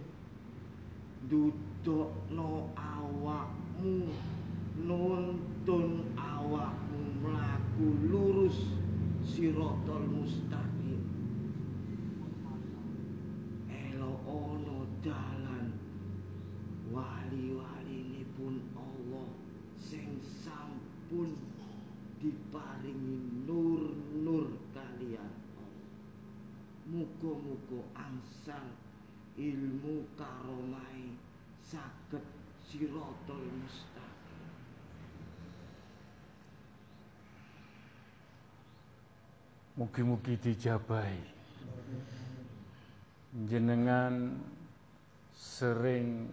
dudukno 1.85 2.73
awakmu 2.81 4.09
nuntun 4.89 6.09
awakmu 6.17 7.01
mlaku 7.21 7.87
lurus 8.09 8.57
sirotol 9.21 10.09
mustaqim. 10.09 11.05
Elo 13.69 14.17
ono 14.25 14.89
dalan 15.05 15.77
wali-wali 16.89 18.25
pun 18.33 18.65
Allah 18.73 19.29
sing 19.77 20.25
sampun 20.25 21.37
diparingi 22.17 23.45
nur-nur 23.45 24.57
kalian. 24.73 25.33
Muga-muga 26.89 27.81
angsal 27.93 28.73
ilmu 29.37 30.09
karomai 30.17 31.13
saged 31.75 32.23
sirotol 32.71 33.43
mustaqim 33.51 34.43
Mugi-mugi 39.75 40.39
dijabai 40.39 41.19
jenengan 43.51 44.39
sering 45.35 46.31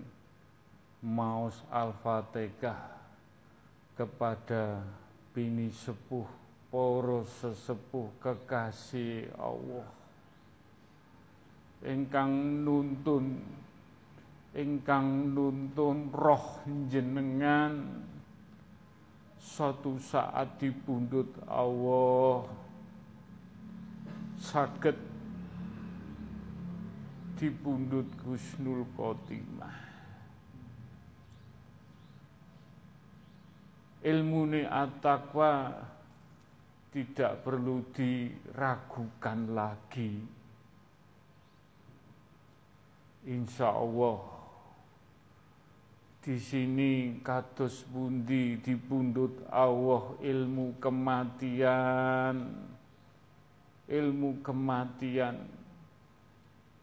maus 1.02 1.58
al-fatihah 1.74 3.02
kepada 3.98 4.86
bini 5.34 5.74
sepuh 5.74 6.30
poro 6.70 7.26
sesepuh 7.42 8.14
kekasih 8.22 9.34
Allah. 9.42 9.90
Ingkang 11.82 12.62
nuntun 12.62 13.42
ingkang 14.52 15.32
nuntun 15.32 16.12
roh 16.12 16.60
jenengan 16.92 18.04
suatu 19.40 19.96
saat 20.00 20.60
dipundhut 20.60 21.32
Allah. 21.48 22.48
Saged 24.42 24.98
dipundhut 27.38 28.10
Gusnul 28.26 28.90
Khotimah. 28.98 29.94
Ilmune 34.02 34.66
at-taqwa 34.66 35.78
tidak 36.90 37.46
perlu 37.46 37.86
diragukan 37.94 39.54
lagi. 39.54 40.26
Insya 43.30 43.70
Allah 43.70 44.41
di 46.22 46.38
sini 46.38 47.18
kados 47.26 47.82
bundi 47.90 48.54
dipundut 48.62 49.42
Allah 49.50 50.14
ilmu 50.22 50.78
kematian. 50.78 52.46
Ilmu 53.90 54.46
kematian. 54.46 55.42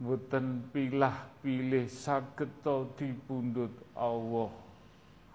Boten 0.02 0.66
pilah-pilih 0.74 1.86
saged 1.86 2.50
dipundut 2.98 3.70
Allah. 3.94 4.50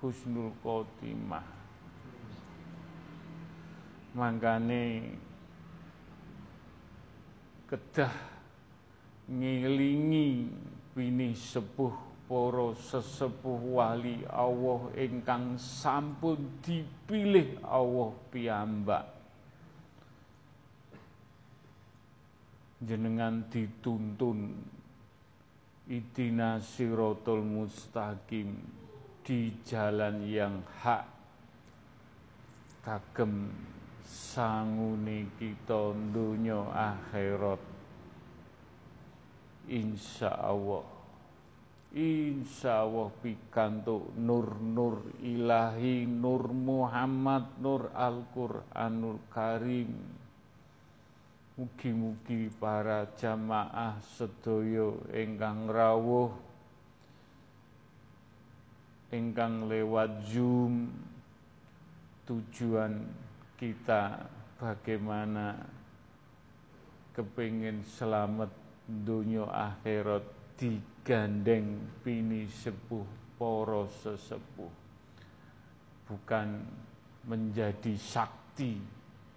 Husnul 0.04 0.52
khotimah. 0.60 1.48
Mangkane 4.12 5.16
kedah 7.72 8.12
ngilingi 9.32 10.52
wini 10.92 11.32
sepuh 11.32 12.13
poro 12.24 12.72
sesepuh 12.74 13.76
wali 13.76 14.24
Allah 14.32 14.90
ingkang 14.96 15.60
sampun 15.60 16.64
dipilih 16.64 17.60
Allah 17.62 18.12
piyambak. 18.32 19.06
Jenengan 22.84 23.48
dituntun. 23.48 24.40
Idina 25.84 26.64
sirotol 26.64 27.44
mustaqim 27.44 28.56
di 29.20 29.52
jalan 29.68 30.24
yang 30.24 30.64
hak. 30.80 31.04
Kagem 32.84 33.52
sanguni 34.08 35.28
kita 35.36 35.92
dunya 36.12 36.60
akhirat. 36.72 37.60
Insya 39.68 40.32
Allah 40.40 40.93
insya 41.94 42.82
Allah 42.82 43.14
pikantuk 43.22 44.18
nur-nur 44.18 45.14
ilahi 45.22 46.10
nur 46.10 46.50
Muhammad 46.50 47.62
nur 47.62 47.94
Al-Quranul 47.94 49.22
Karim. 49.30 49.94
Mugi-mugi 51.54 52.50
para 52.58 53.06
jamaah 53.14 54.02
sedoyo 54.02 55.06
ingkang 55.14 55.70
rawuh 55.70 56.34
ingkang 59.14 59.70
lewat 59.70 60.26
Zoom 60.26 60.90
tujuan 62.26 63.06
kita 63.62 64.26
bagaimana 64.58 65.62
kepingin 67.14 67.86
selamat 67.86 68.50
dunia 68.90 69.46
akhirat 69.46 70.26
digandeng 71.04 72.00
pini 72.00 72.48
sepuh 72.48 73.36
poro 73.36 73.92
sesepuh. 73.92 74.72
Bukan 76.08 76.48
menjadi 77.28 77.92
sakti 78.00 78.80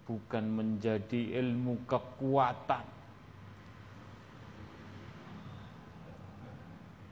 bukan 0.07 0.47
menjadi 0.47 1.43
ilmu 1.43 1.83
kekuatan. 1.83 2.87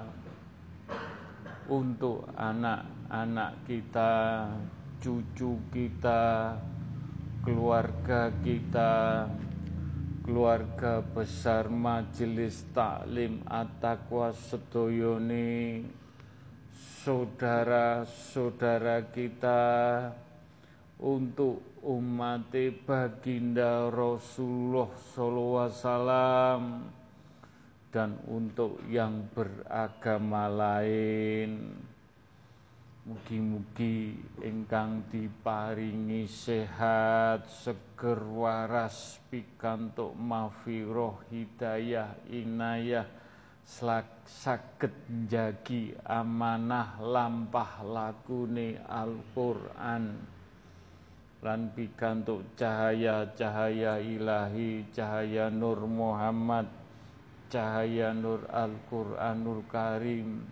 Untuk 1.66 2.31
anak-anak 2.39 3.66
kita 3.66 4.47
Cucu 5.03 5.59
kita 5.74 6.55
Keluarga 7.43 8.31
kita 8.43 9.26
keluarga 10.29 11.01
besar 11.01 11.72
Majelis 11.72 12.61
Taklim 12.76 13.41
At-Taqwa 13.49 14.37
Sedoyone 14.37 15.89
saudara-saudara 17.01 19.09
kita 19.09 19.64
untuk 21.01 21.64
umat 21.83 22.55
baginda 22.87 23.91
Rasulullah 23.93 24.91
SAW 24.95 26.83
dan 27.89 28.11
untuk 28.29 28.83
yang 28.89 29.26
beragama 29.33 30.47
lain. 30.49 31.74
Mugi-mugi 33.09 34.20
ingkang 34.45 35.09
diparingi 35.09 36.29
sehat, 36.29 37.49
seger 37.49 38.20
waras 38.20 39.16
pikantuk 39.33 40.12
mafiroh 40.12 41.16
hidayah 41.33 42.12
inayah 42.29 43.09
saged 43.68 44.93
njagi 45.09 45.93
amanah 46.05 46.97
lampah 47.01 47.85
lakune 47.85 48.81
Al-Qur'an 48.89 50.37
lan 51.39 51.70
pikantuk 51.70 52.43
cahaya-cahaya 52.59 54.03
ilahi, 54.03 54.82
cahaya 54.91 55.47
Nur 55.47 55.86
Muhammad, 55.86 56.66
cahaya 57.47 58.11
Nur 58.11 58.43
Al-Qur'anul 58.51 59.62
Karim. 59.70 60.43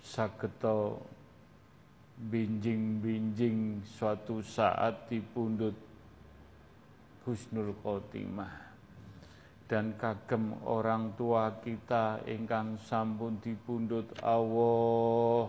Sageta 0.00 0.96
binjing-binjing 2.20 3.84
suatu 3.84 4.44
saat 4.44 5.08
dipundut 5.08 5.76
husnul 7.24 7.72
khotimah. 7.80 8.68
Dan 9.64 9.94
kagem 9.94 10.56
orang 10.66 11.14
tua 11.14 11.62
kita 11.62 12.26
ingkang 12.26 12.74
sampun 12.80 13.38
dipundut 13.38 14.10
Allah 14.18 15.46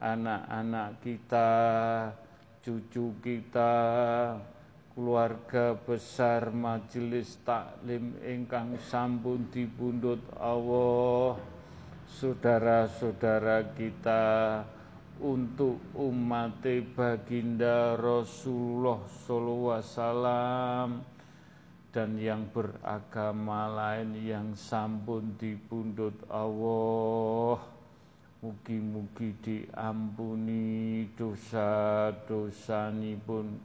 anak-anak 0.00 0.88
kita 1.04 1.50
cucu 2.66 3.14
kita 3.22 3.78
keluarga 4.90 5.78
besar 5.78 6.50
majelis 6.50 7.38
taklim 7.46 8.18
ingkang 8.26 8.74
sampun 8.82 9.46
dipundut 9.54 10.18
Allah 10.34 11.38
saudara-saudara 12.10 13.70
kita 13.70 14.66
untuk 15.22 15.78
umat 15.94 16.58
baginda 16.98 17.94
Rasulullah 17.94 18.98
sallallahu 19.06 19.70
wasallam 19.70 20.88
dan 21.94 22.18
yang 22.18 22.50
beragama 22.50 23.70
lain 23.70 24.18
yang 24.26 24.58
sampun 24.58 25.38
dipundut 25.38 26.18
Allah 26.26 27.75
mugi-mugi 28.46 29.34
diampuni 29.42 31.02
dosa-dosa 31.18 32.94
pun 33.26 33.58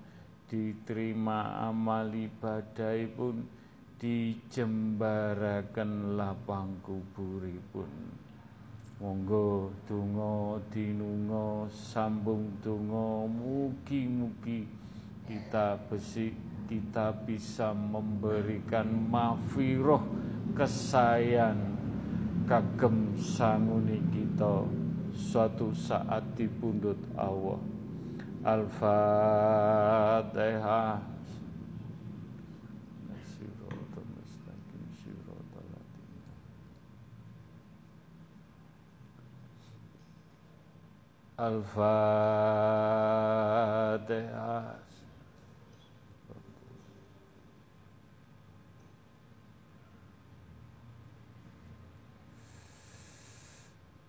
diterima 0.49 1.69
amal 1.69 2.09
ibadah 2.09 2.97
pun 3.13 3.45
dijembarakan 4.01 6.17
lapang 6.17 6.81
kuburipun. 6.81 7.93
Monggo 8.97 9.69
donga 9.85 10.57
dinunga 10.73 11.69
sambung 11.69 12.49
donga 12.65 13.29
mugi-mugi 13.29 14.65
kita 15.29 15.77
besi 15.85 16.33
kita 16.65 17.13
bisa 17.21 17.69
memberikan 17.77 18.89
mafiroh 18.89 20.01
kesayan 20.57 21.80
kagem 22.51 23.15
sanguni 23.15 24.03
kita 24.11 24.67
suatu 25.15 25.71
saat 25.71 26.35
dipundut 26.35 26.99
Allah 27.15 27.63
Al-Fatihah 28.43 29.79
Al-Fatihah. 41.41 42.21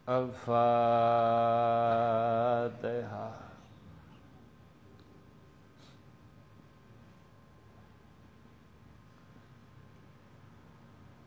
Al-Fatihah. 0.03 0.42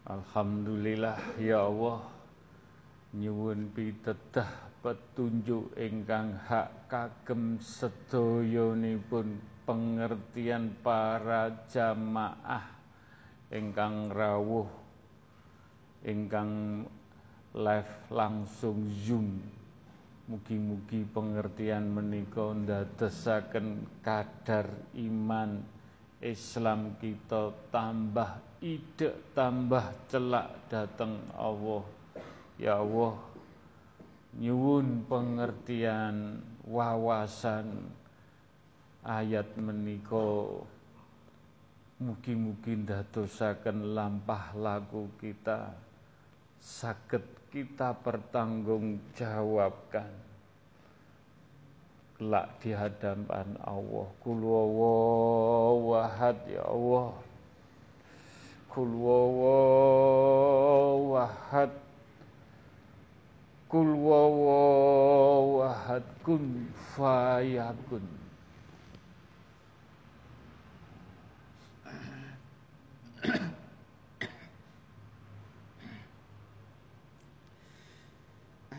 Alhamdulillah 0.06 1.40
ya 1.40 1.72
Allah 1.72 2.04
nyuwun 3.16 3.72
pitedah 3.72 4.52
petunjuk 4.84 5.72
ingkang 5.80 6.36
hak 6.46 6.92
kagem 6.92 7.56
sedoyonipun 7.58 9.40
pengertian 9.64 10.76
para 10.84 11.64
jamaah 11.72 12.76
ingkang 13.50 14.12
rawuh 14.12 14.68
ingkang 16.06 16.86
live 17.56 18.12
langsung 18.12 18.92
zoom. 18.92 19.40
Mugi-mugi 20.28 21.08
pengertian 21.08 21.88
menika 21.88 22.52
ndadosaken 22.52 23.88
kadar 24.04 24.68
iman 24.98 25.64
Islam 26.20 26.98
kita 26.98 27.54
tambah 27.70 28.60
ide 28.60 29.32
tambah 29.32 29.86
celak 30.10 30.68
dateng 30.68 31.22
Allah. 31.38 31.86
Ya 32.58 32.82
Allah 32.82 33.22
nyuwun 34.36 35.06
pengertian 35.08 36.42
wawasan 36.68 37.88
ayat 39.06 39.48
menika. 39.56 40.60
Mugi-mugi 41.96 42.76
ndadosaken 42.82 43.96
lampah 43.96 44.52
laku 44.58 45.08
kita 45.22 45.72
saged 46.60 47.45
kita 47.56 47.96
pertanggungjawabkan. 48.04 50.12
Kelak 52.20 52.60
di 52.60 52.76
hadapan 52.76 53.56
Allah. 53.64 54.12
Kul 54.20 54.44
wahad 55.88 56.36
ya 56.52 56.68
Allah. 56.68 57.16
Kul 58.68 58.92
wahad 61.16 61.72
Kul 63.72 63.96
wawahad 64.04 66.04
kun 66.28 66.68
fayakun. 66.96 68.25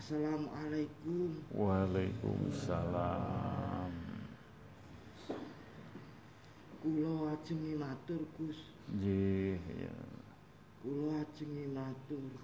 Assalamualaikum. 0.07 1.35
Waalaikumsalam. 1.51 3.91
Kulo 6.79 7.27
ajengi 7.27 7.75
matur, 7.75 8.23
Gus. 8.39 8.71
Nggih, 8.87 9.59
ya. 9.59 9.91
Kulo 10.79 11.11
ajengi 11.11 11.67
matur. 11.75 12.39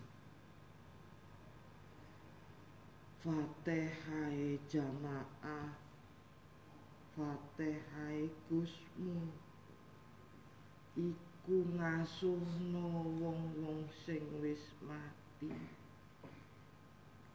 Fatihai 3.24 4.59
jamaah 4.68 5.72
Fatihai 7.16 8.28
Gusmu 8.51 9.32
iku 10.99 11.64
ngasuhno 11.80 13.07
wong-wong 13.24 13.88
sing 14.03 14.20
wis 14.43 14.76
mati 14.84 15.80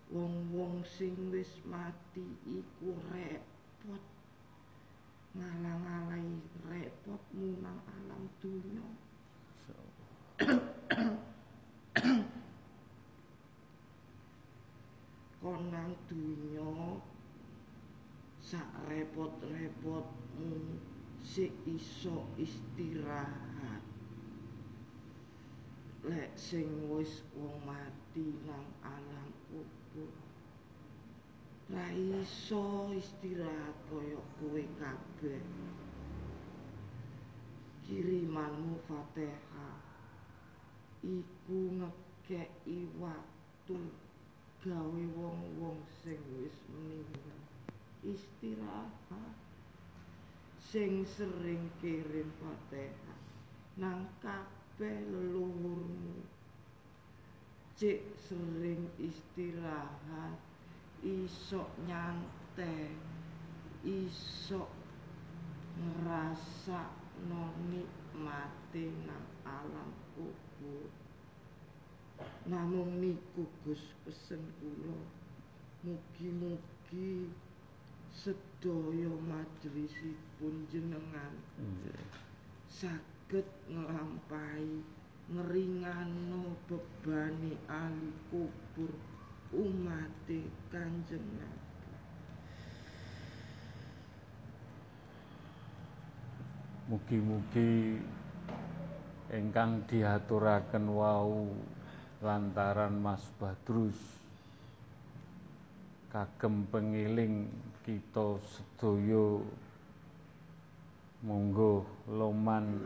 wong-wong 0.09 0.81
sing 0.89 1.13
wis 1.29 1.61
mati 1.69 2.25
iku 2.49 2.97
repot. 3.13 4.01
Ngalang-alai 5.37 6.41
repot 6.65 7.21
munang 7.37 7.77
alam 7.85 8.25
dunya. 8.41 8.89
Kon 15.45 15.71
nang 15.71 15.93
dunya 16.09 16.97
sak 18.41 18.65
repot-repotmu 18.89 20.81
sik 21.21 21.53
iso 21.69 22.25
istirahat. 22.41 23.85
Lek 26.09 26.33
sing 26.33 26.89
wis 26.89 27.21
wong 27.37 27.61
mati 27.69 28.33
nang 28.49 28.65
alam 28.81 29.29
kubur 29.53 29.78
ra 31.69 31.87
iso 31.93 32.89
istirahat 32.97 33.77
kaya 33.93 34.21
kowe 34.41 34.63
kabeh. 34.81 35.45
Kirimanmu 37.85 38.81
Fatihah 38.85 39.81
iku 41.05 41.59
ngekeki 41.77 42.89
waktu 43.01 43.79
gawe 44.65 45.03
wong-wong 45.17 45.81
sing 46.05 46.21
wis 46.41 46.57
meninggal. 46.73 47.41
Istirahat. 48.05 49.37
Sing 50.69 51.05
sering 51.09 51.73
kirim 51.81 52.29
Fatihah 52.41 53.21
nang 53.79 54.11
kabeh 54.21 55.01
leluhurmu 55.09 56.38
cek 57.79 58.03
sering 58.27 58.91
istirahat 58.99 60.35
isok 60.99 61.71
nyantai 61.87 62.91
isok 63.87 64.67
ngerasa 65.79 66.91
no 67.31 67.55
nikmati 67.71 68.91
nang 69.07 69.27
alam 69.47 69.95
kubur. 70.19 70.91
Namung 72.51 72.99
niku 72.99 73.47
Gus 73.63 73.95
pesen 74.03 74.43
kula. 74.59 74.99
Mugi-mugi 75.87 77.31
sedaya 78.11 79.15
majelisipun 79.23 80.67
jenengan 80.67 81.39
saged 82.67 83.47
nglampahi 83.71 84.83
ngringano 85.29 86.57
bebani 86.65 87.53
ahli 87.69 88.11
kubur 88.33 88.93
umate 89.53 90.49
Kanjeng 90.73 91.29
Nabi. 91.37 91.93
Mugi-mugi 96.89 98.01
ingkang 99.29 99.85
diaturaken 99.85 100.89
wau 100.89 101.53
lantaran 102.25 102.97
Mas 102.97 103.21
Badrus 103.37 104.01
kagem 106.09 106.65
pengiling 106.73 107.53
kita 107.85 108.41
sedaya 108.41 109.45
monggo 111.21 111.85
loman 112.09 112.81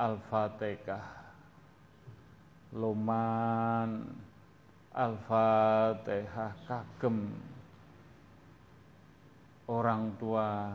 Al-Fatihah. 0.00 1.04
Loman 2.72 4.08
Al-Fatihah 4.96 6.56
kagem. 6.64 7.28
Orang 9.68 10.16
tua 10.16 10.72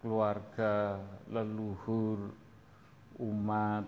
keluarga 0.00 0.96
leluhur 1.28 2.32
umat 3.20 3.84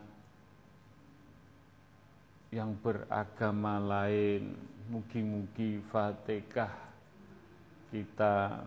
yang 2.52 2.76
beragama 2.84 3.80
lain. 3.80 4.52
Mugi-mugi 4.92 5.80
Fatihah 5.88 6.74
kita 7.88 8.60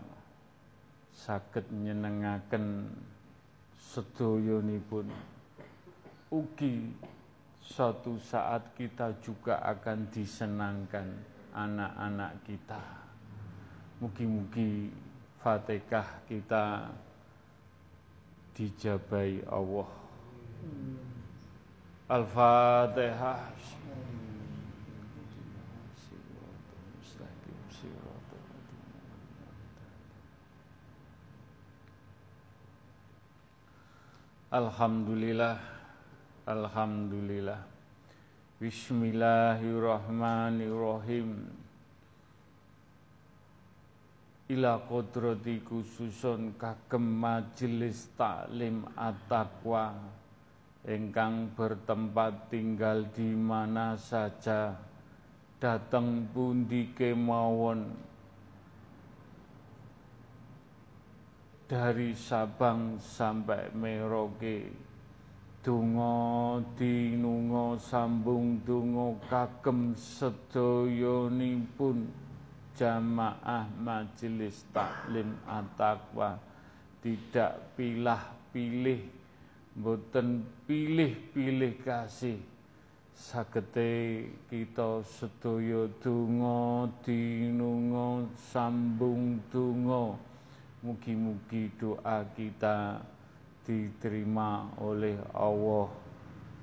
saged 1.14 1.70
nyenengaken 1.70 2.90
sedoyonipun 3.78 5.35
ugi 6.36 6.92
suatu 7.64 8.20
saat 8.20 8.76
kita 8.76 9.16
juga 9.24 9.64
akan 9.64 10.12
disenangkan 10.12 11.08
anak-anak 11.56 12.32
kita. 12.44 12.82
Mugi-mugi 14.04 14.92
Fatihah 15.40 16.20
kita 16.28 16.92
dijabai 18.52 19.40
Allah. 19.48 19.88
Al-Fatihah. 22.12 23.56
Alhamdulillah 34.46 35.75
Alhamdulillah. 36.46 37.58
Bismillahirrahmanirrahim. 38.62 41.42
Ila 44.54 44.78
kodrati 44.86 45.58
khususun 45.66 46.54
kagem 46.54 47.02
majelis 47.02 48.06
taklim 48.14 48.86
at-taqwa. 48.94 49.90
Engkang 50.86 51.50
bertempat 51.50 52.46
tinggal 52.46 53.10
di 53.10 53.34
mana 53.34 53.98
saja. 53.98 54.78
Datang 55.58 56.30
pundi 56.30 56.94
kemawon. 56.94 57.90
Dari 61.66 62.14
Sabang 62.14 63.02
sampai 63.02 63.74
Merauke 63.74 64.85
Dungo 65.66 66.62
dinungo 66.78 67.74
sambung 67.74 68.62
dungo 68.62 69.18
kagem 69.26 69.98
sedoyonipun 69.98 72.06
jamaah 72.78 73.66
majelis 73.74 74.62
taklim 74.70 75.34
at-taqwa. 75.42 76.38
Tidak 77.02 77.74
pilah-pilih 77.74 79.10
mboten 79.74 80.46
pilih-pilih 80.70 81.82
kasih. 81.82 82.38
Sagete 83.10 84.22
kita 84.46 85.02
sedaya 85.02 85.90
donga 85.98 86.86
dinunga 87.02 88.22
sambung 88.54 89.42
donga. 89.50 90.14
Mugi-mugi 90.78 91.74
doa 91.74 92.22
kita 92.38 93.02
diterima 93.66 94.70
oleh 94.78 95.18
Allah. 95.34 95.90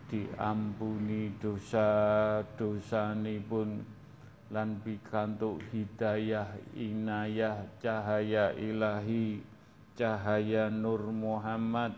Diampuni 0.07 1.35
dosa-dosa 1.41 3.17
pun 3.49 3.81
lan 4.53 4.77
pikantuk 4.85 5.57
hidayah 5.73 6.45
inayah 6.77 7.65
cahaya 7.81 8.53
ilahi 8.53 9.41
cahaya 9.97 10.69
nur 10.69 11.09
Muhammad 11.09 11.97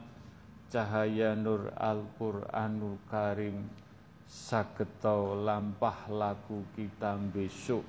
cahaya 0.72 1.36
nur 1.36 1.72
Al-Qur'anul 1.76 3.00
Karim. 3.12 3.68
Sageto 4.26 5.38
lampah 5.38 6.10
laku 6.10 6.66
kita 6.74 7.20
besok. 7.32 7.84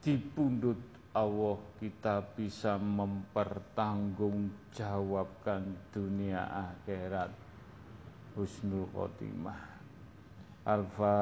Dipundut 0.00 0.95
Allah 1.16 1.56
kita 1.80 2.20
bisa 2.36 2.76
mempertanggungjawabkan 2.76 5.64
dunia 5.88 6.44
akhirat. 6.44 7.32
Husnul 8.36 8.84
khotimah. 8.92 9.80
Al-Fatihah. 10.68 11.16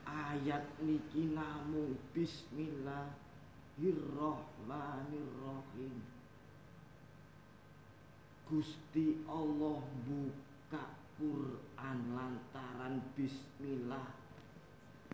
Ayat 0.03 0.67
niki 0.83 1.31
namung 1.31 1.95
Bismillah 2.11 3.15
Bismillahirrahmanirrahim. 3.79 6.03
Gusti 8.43 9.23
Allah 9.23 9.79
buka 10.03 10.83
Quran 11.15 11.99
lantaran 12.11 12.99
Bismillah 13.15 14.24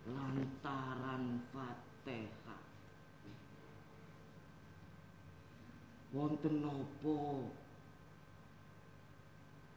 lantaran 0.06 1.38
Fatihah 1.54 2.62
wonten 6.12 6.62
nopo? 6.62 7.50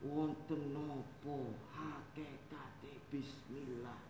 Wonten 0.05 0.73
nopo? 0.73 1.53
Hakikate 1.73 2.91
Bismillah 3.11 4.01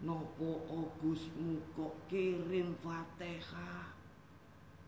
Nopo 0.00 0.64
Ogusmu 0.72 1.60
kok 1.76 1.92
kirim 2.08 2.72
Fatihah 2.80 3.92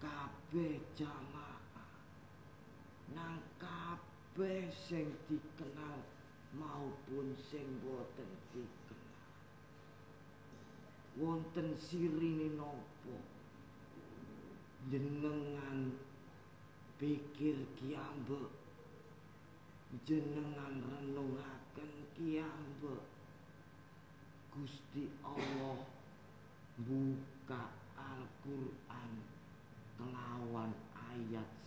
kabeh 0.00 0.80
jamaah. 0.96 1.92
Nang 3.12 3.44
kabeh 3.60 4.72
sing 4.72 5.12
dikenal 5.28 6.00
maupun 6.56 7.36
sing 7.36 7.80
boten 7.80 8.30
dikenal. 8.52 9.16
Wonten 11.20 11.76
sirine 11.76 12.56
nopo? 12.56 13.16
Jenengan 14.90 15.94
pikir 16.98 17.66
kiambe 17.78 18.50
jenengan 20.08 20.80
renungaken 20.80 21.92
kiambe 22.16 22.96
Gusti 24.48 25.12
Allah 25.20 25.84
buka 26.80 27.76
Al-Quran 27.96 29.10
kelawan 30.00 30.72
ayat 30.96 31.61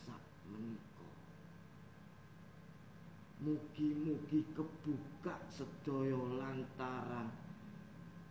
mugi-mugi 3.45 4.41
kebuka 4.57 5.37
sedaya 5.53 6.17
lantaran 6.41 7.29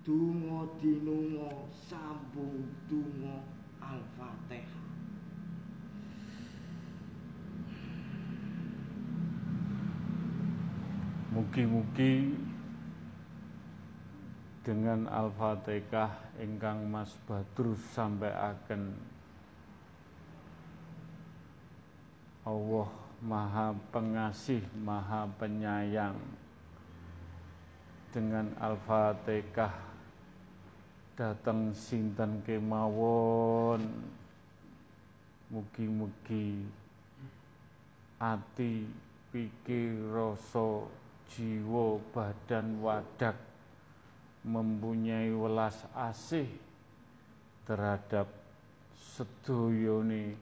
donga 0.03 0.67
dinunga 0.83 1.71
sambung 1.71 2.67
donga 2.91 3.47
Al-Fatihah. 3.79 4.83
Mugi-mugi 11.31 12.35
dengan 14.67 15.07
Al-Fatihah 15.07 16.43
ingkang 16.43 16.91
Mas 16.91 17.15
Badrus 17.31 17.79
sampai 17.95 18.35
akan 18.35 18.99
Allah 22.43 23.04
Maha 23.25 23.73
Pengasih, 23.89 24.61
Maha 24.85 25.25
Penyayang. 25.41 26.21
Dengan 28.13 28.53
Al-Fatihah 28.61 29.73
datang 31.17 31.73
sinten 31.73 32.45
kemawon 32.45 33.81
mugi-mugi 35.49 36.69
ati 38.21 38.85
pikir 39.31 40.11
rasa 40.11 40.85
jiwa 41.33 42.03
badan 42.13 42.83
wadak 42.83 43.39
mempunyai 44.45 45.31
welas 45.33 45.87
asih 45.97 46.51
terhadap 47.65 48.29
sedoyone 48.95 50.35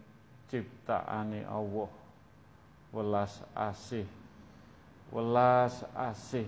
ciptaane 0.48 1.44
Allah 1.44 2.01
welas 2.92 3.40
asih. 3.56 4.06
Welas 5.08 5.84
asih. 5.96 6.46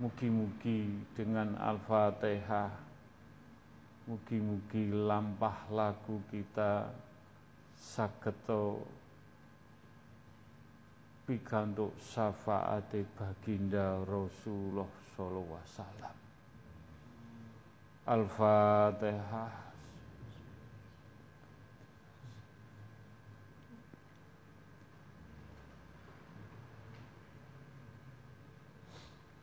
Mugi-mugi 0.00 1.04
dengan 1.16 1.56
Al-Fatihah. 1.60 2.72
Mugi-mugi 4.08 4.92
lampah 4.92 5.68
lagu 5.72 6.20
kita 6.32 6.88
saketo 7.76 8.80
pikantuk 11.28 11.94
syafaate 12.00 13.06
baginda 13.14 14.00
Rasulullah 14.04 14.88
sallallahu 15.14 15.52
alaihi 15.52 15.68
wasallam. 15.68 16.16
Al-Fatihah. 18.08 19.69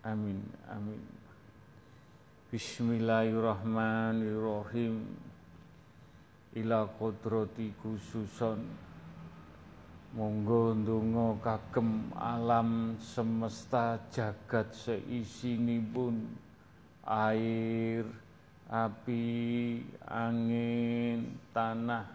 Amin, 0.08 0.40
amin. 0.72 1.04
Bismillahirrahmanirrahim. 2.48 5.04
Ila 6.56 6.88
kodrati 6.96 7.76
khususon 7.84 8.64
Monggo 10.16 10.72
ndonga 10.80 11.44
kagem 11.44 12.16
alam 12.16 12.96
semesta 13.04 14.00
jagat 14.08 14.72
seisinipun 14.72 16.24
air 17.04 18.08
api, 18.72 19.84
angin, 20.08 21.36
tanah 21.52 22.08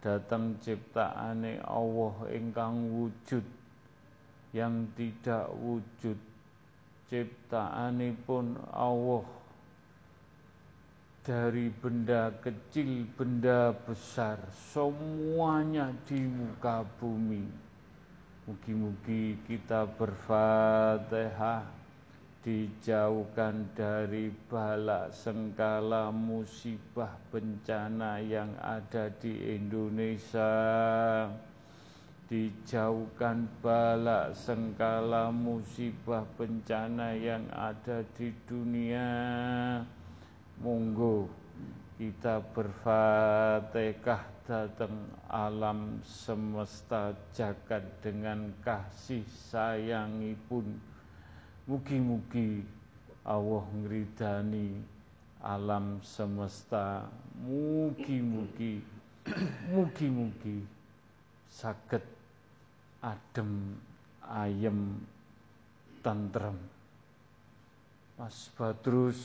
datang 0.00 0.56
ciptaane 0.64 1.60
Allah 1.60 2.16
ingkang 2.32 2.88
wujud 2.88 3.44
yang 4.56 4.88
tidak 4.96 5.52
wujud 5.60 6.31
ciptaane 7.10 8.14
pun 8.26 8.58
Allah 8.70 9.24
dari 11.22 11.70
benda 11.70 12.34
kecil, 12.42 13.06
benda 13.14 13.70
besar, 13.86 14.42
semuanya 14.74 15.94
di 16.02 16.18
muka 16.18 16.82
bumi. 16.98 17.46
Mugi-mugi 18.42 19.38
kita 19.46 19.86
berfatihah 19.86 21.62
dijauhkan 22.42 23.70
dari 23.70 24.34
bala 24.50 25.14
sengkala 25.14 26.10
musibah 26.10 27.14
bencana 27.30 28.18
yang 28.18 28.50
ada 28.58 29.14
di 29.22 29.54
Indonesia 29.54 30.50
dijauhkan 32.32 33.44
bala 33.60 34.32
sengkala 34.32 35.28
musibah 35.28 36.24
bencana 36.40 37.12
yang 37.12 37.44
ada 37.52 38.00
di 38.16 38.32
dunia 38.48 39.04
monggo 40.64 41.28
kita 42.00 42.40
berfatihah 42.56 44.24
datang 44.48 45.12
alam 45.28 46.00
semesta 46.00 47.12
jagat 47.36 47.84
dengan 48.00 48.48
kasih 48.64 49.28
sayangipun 49.52 50.92
Mugi-mugi 51.62 52.66
Allah 53.22 53.62
ngridani 53.70 54.82
alam 55.38 56.02
semesta. 56.02 57.06
Mugi-mugi 57.38 58.82
mugi-mugi 59.70 60.66
saged 61.46 62.02
adem 63.02 63.76
ayem 64.22 65.02
tentrem. 66.00 66.56
Mas 68.14 68.48
Badrus 68.54 69.18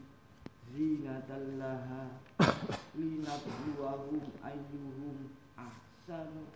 Zinatan 0.69 1.57
laha 1.57 2.13
Linabluwahum 3.01 4.29
ayyuhum 4.45 5.33
ahsanu 5.57 6.53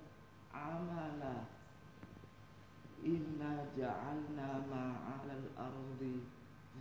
amala. 0.53 1.49
Inna 3.01 3.65
ja'alna 3.73 4.61
ma'alal 4.69 5.49
ardi 5.57 6.21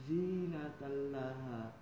zinatan 0.04 1.16
laha 1.16 1.80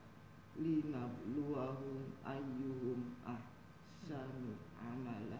linabluwahum 0.59 2.13
ayyuhum 2.23 3.15
ahsanu 3.23 4.53
amala 4.77 5.39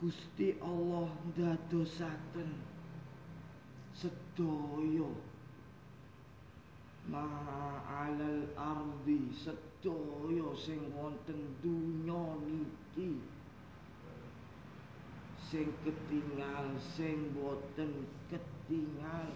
Gusti 0.00 0.56
Allah 0.64 1.12
ndadosaken 1.28 2.56
sedaya. 3.92 5.12
Ma'alal 7.04 8.48
ardi 8.56 9.28
sedaya 9.36 10.48
sing 10.56 10.80
wonten 10.96 11.52
dunya 11.60 12.24
niki. 12.48 13.20
Sing 15.52 15.68
ketinggal 15.84 16.80
sing 16.80 17.36
boten 17.36 18.08
ketinggal 18.32 19.28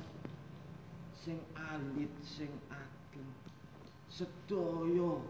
sing 1.24 1.40
alit 1.56 2.12
sing 2.20 2.52
ageng 2.68 3.32
sedaya 4.12 5.24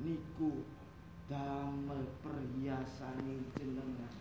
niku 0.00 0.64
damel 1.28 2.08
perhiasane 2.24 3.44
jenengan. 3.60 4.16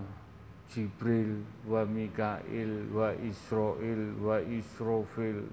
Jibril 0.69 1.41
wa 1.65 1.81
Mikail 1.89 2.85
wa 2.93 3.09
Israel 3.17 4.13
wa 4.21 4.37
Israfil 4.45 5.49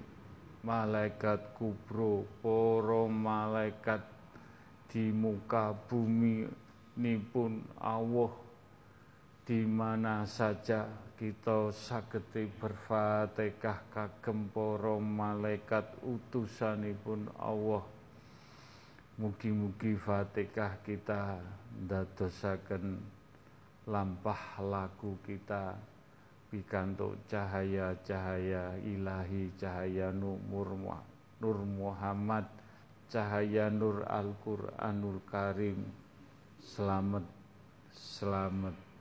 malaikat 0.61 1.57
kubro 1.57 2.29
para 2.45 3.09
malaikat 3.09 4.05
di 4.85 5.09
muka 5.09 5.73
bumi 5.89 6.45
nipun 6.93 7.65
Allah 7.81 8.29
di 9.49 9.65
mana 9.65 10.29
saja 10.29 11.02
kita 11.13 11.69
sageti 11.69 12.49
berfatihah 12.57 13.85
kagem 13.93 14.49
para 14.49 14.97
malaikat 14.97 15.85
utusanipun 16.01 17.29
Allah. 17.37 17.85
Mugi-mugi 19.13 19.93
Fatihah 19.93 20.73
kita 20.81 21.37
ndadosaken 21.85 22.97
lampah 23.85 24.57
laku 24.57 25.13
kita 25.21 25.77
pikantuk 26.49 27.21
cahaya-cahaya 27.29 28.73
ilahi 28.81 29.53
cahaya 29.61 30.09
nur, 30.09 30.41
nur 31.37 31.57
Muhammad 31.61 32.49
cahaya 33.13 33.69
nur 33.69 34.01
Al-Qur'anul 34.09 35.21
Karim. 35.29 35.77
Selamat 36.57 37.27
selamat 37.93 38.92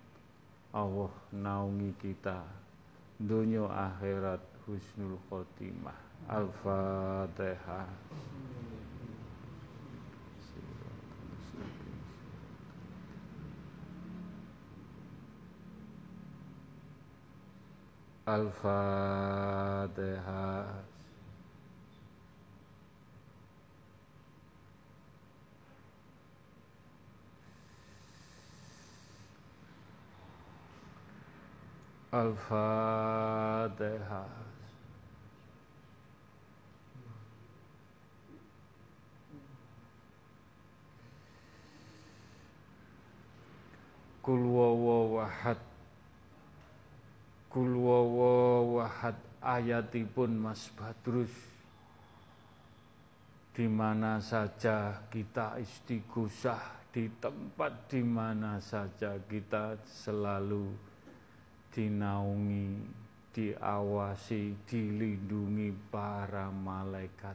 Allah 0.73 1.12
naungi 1.37 1.93
kita 2.01 2.41
dunia 3.20 3.68
akhirat 3.68 4.41
husnul 4.64 5.20
khotimah. 5.29 6.01
Al-Fatihah 6.33 7.85
Al-Fatihah 18.23 19.83
Al-Fatihah 32.12 33.72
Kul 44.22 44.44
wawawahad 44.44 45.56
Kul 47.50 47.74
ayatipun 49.42 50.36
Mas 50.38 50.70
Badrus. 50.78 51.32
Di 53.52 53.64
mana 53.68 54.20
saja 54.20 55.00
kita 55.08 55.56
istighosah 55.60 56.88
di 56.92 57.08
tempat 57.20 57.88
di 57.88 58.04
mana 58.04 58.60
saja 58.60 59.16
kita 59.28 59.80
selalu 59.84 60.91
dinaungi, 61.73 62.85
diawasi, 63.33 64.55
dilindungi 64.68 65.73
para 65.89 66.53
malaikat. 66.53 67.35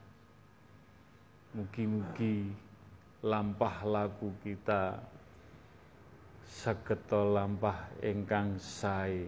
Mugi-mugi 1.57 2.53
lampah 3.25 3.81
laku 3.81 4.29
kita 4.45 5.01
seketo 6.45 7.33
lampah 7.33 7.89
ingkang 7.99 8.61
sae. 8.61 9.25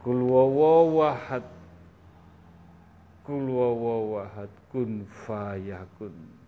Kul 0.00 0.24
wawahad 0.24 1.60
Kul 3.20 3.46
wawahad 3.52 4.50
kun 4.72 5.04
fayakun. 5.06 6.39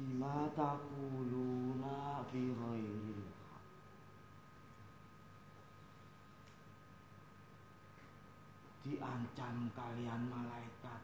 bima 0.00 0.48
taquluna 0.56 2.24
fi 2.32 2.40
ghairil 2.56 3.20
diancam 8.80 9.68
kalian 9.76 10.22
malaikat. 10.32 11.02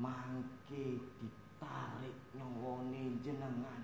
Mangke 0.00 0.98
ditarik 1.20 2.16
nyawone 2.34 3.20
jenengan. 3.20 3.82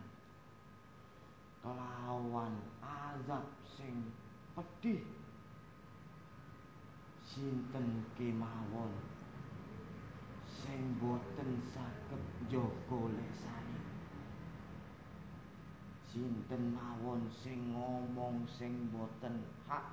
Kelawan 1.60 2.56
azab 2.80 3.44
sing 3.68 4.10
pedih. 4.56 5.04
Sinten 7.20 8.02
kemawon? 8.16 8.90
Sing 10.50 10.98
boten 10.98 11.62
saged 11.70 12.29
njaga 12.50 12.98
lesane 13.14 13.78
sinten 16.10 16.74
mawon 16.74 17.22
sing 17.30 17.70
ngomong 17.70 18.42
sing 18.58 18.90
boten 18.90 19.38
hak? 19.70 19.86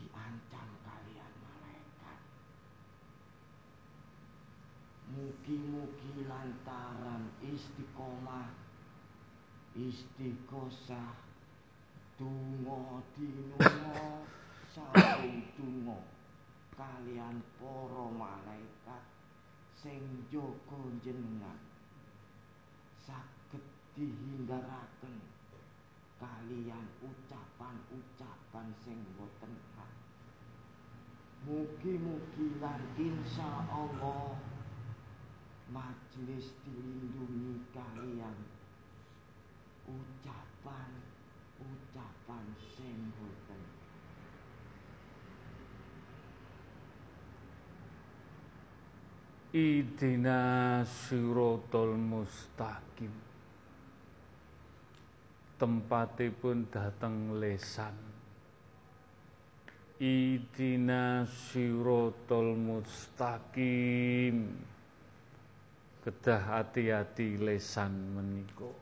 Diancam 0.00 0.68
kalian 0.80 1.34
malaikat. 1.44 2.20
Mugi-mugi 5.12 6.24
lantaran 6.24 7.28
istiqomah 7.44 8.48
istiqosah 9.76 11.20
donga 12.16 13.04
dinunga 13.12 14.24
saling 14.72 15.52
donga 15.52 16.00
kalian 16.72 17.44
para 17.60 18.04
malaikat 18.08 19.13
sing 19.84 20.24
jaga 20.32 20.80
jenengan 21.04 21.60
saged 23.04 23.60
dihindaraken 23.92 25.20
kalian 26.16 26.88
ucapan-ucapan 27.04 28.72
sing 28.80 28.96
boten 29.20 29.52
hak. 29.76 29.92
Mugi-mugi 31.44 32.56
lan 32.64 32.80
insyaallah 32.96 34.40
majelis 35.68 36.56
dilindungi 36.64 37.68
kalian. 37.76 38.40
Ucapan-ucapan 39.84 42.46
sing 42.72 43.12
boten 43.20 43.83
Idina 49.54 50.82
sirotol 50.82 51.94
mustaqim. 51.94 53.14
Tempatipun 55.54 56.66
dateng 56.66 57.38
lesan. 57.38 57.94
Idina 60.02 61.22
sirotol 61.22 62.58
mustaqim. 62.58 64.58
Kedah 66.02 66.58
hati-hati 66.58 67.38
lesan 67.38 67.94
meniko 68.10 68.74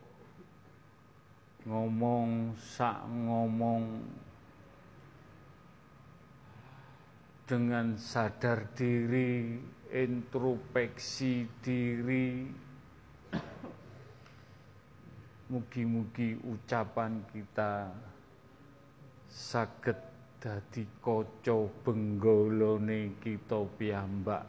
Ngomong 1.68 2.56
sak 2.56 3.04
ngomong. 3.12 4.08
Dengan 7.44 7.92
sadar 8.00 8.72
diri 8.72 9.60
introspeksi 9.93 11.45
diri. 11.61 12.49
Mugi-mugi 15.53 16.32
ucapan 16.49 17.20
kita 17.28 17.93
saged 19.28 20.01
dadi 20.40 20.88
kaca 21.05 21.68
benggolone 21.84 23.20
kita 23.20 23.61
piyambak. 23.76 24.49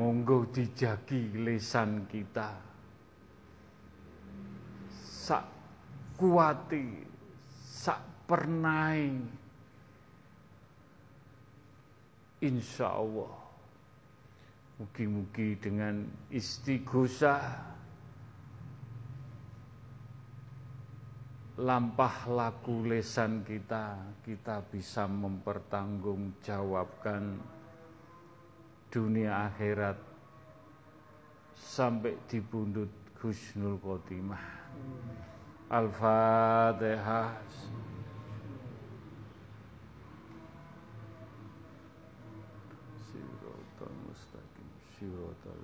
Monggo 0.00 0.48
dijagi 0.48 1.36
lesan 1.44 2.08
kita. 2.08 2.56
Sak 4.96 5.44
kuati 6.16 7.04
sak 7.52 8.00
pernai 8.24 9.41
insya 12.42 12.90
Allah 12.90 13.30
mugi-mugi 14.82 15.54
dengan 15.62 16.02
istighosah 16.34 17.70
lampah 21.62 22.26
laku 22.26 22.90
lesan 22.90 23.46
kita 23.46 23.94
kita 24.26 24.58
bisa 24.66 25.06
mempertanggungjawabkan 25.06 27.38
dunia 28.90 29.46
akhirat 29.48 29.96
sampai 31.54 32.18
di 32.26 32.42
pundut 32.42 32.90
Husnul 33.22 33.78
Khotimah. 33.78 34.42
Al-Fatihah 35.70 37.38
siratal 45.02 45.58
ladzina 45.58 45.61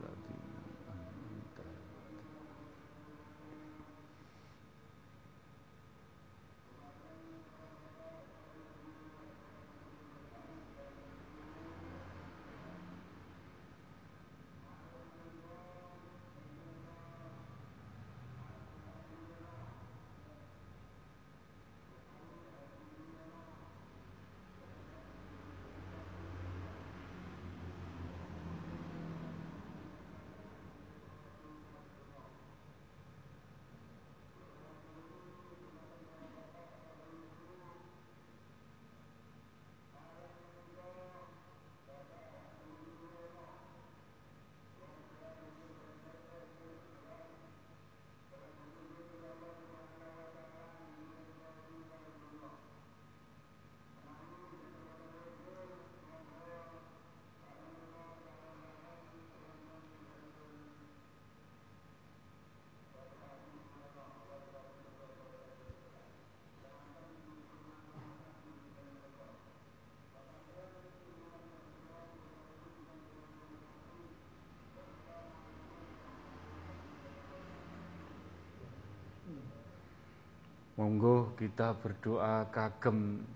Monggo 80.79 81.35
kita 81.35 81.75
berdoa 81.75 82.47
kagem 82.55 83.27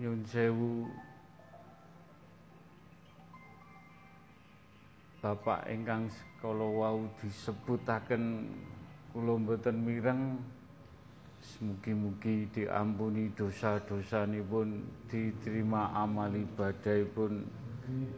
Nyun 0.00 0.24
sewu 0.24 0.88
Bapak 5.20 5.68
ingkang 5.68 6.08
kala 6.40 6.64
wau 6.64 7.04
disebutaken 7.20 8.48
kula 9.12 9.36
mboten 9.36 9.76
mireng 9.84 10.40
Mugi-mugi 11.62 12.46
diampuni 12.54 13.30
dosa-dosanipun, 13.34 14.82
diterima 15.10 15.90
amal 15.90 16.30
ibadahipun, 16.30 17.42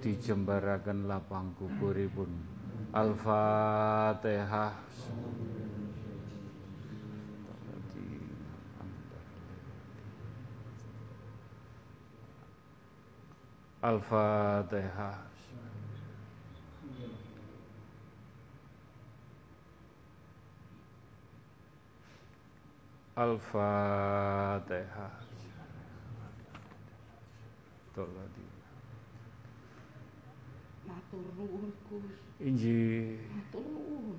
dijembaraken 0.05 1.09
lapang 1.09 1.53
kuburipun. 1.57 2.29
Al-Fatihah. 2.93 4.77
Al-Fatihah. 13.85 15.21
Al-Fatihah. 23.13 25.13
Toladi. 27.93 28.49
Matur 30.89 31.25
nuwun 31.37 31.69
Gus. 31.85 32.17
Matur 32.41 33.69
nuwun. 33.69 34.17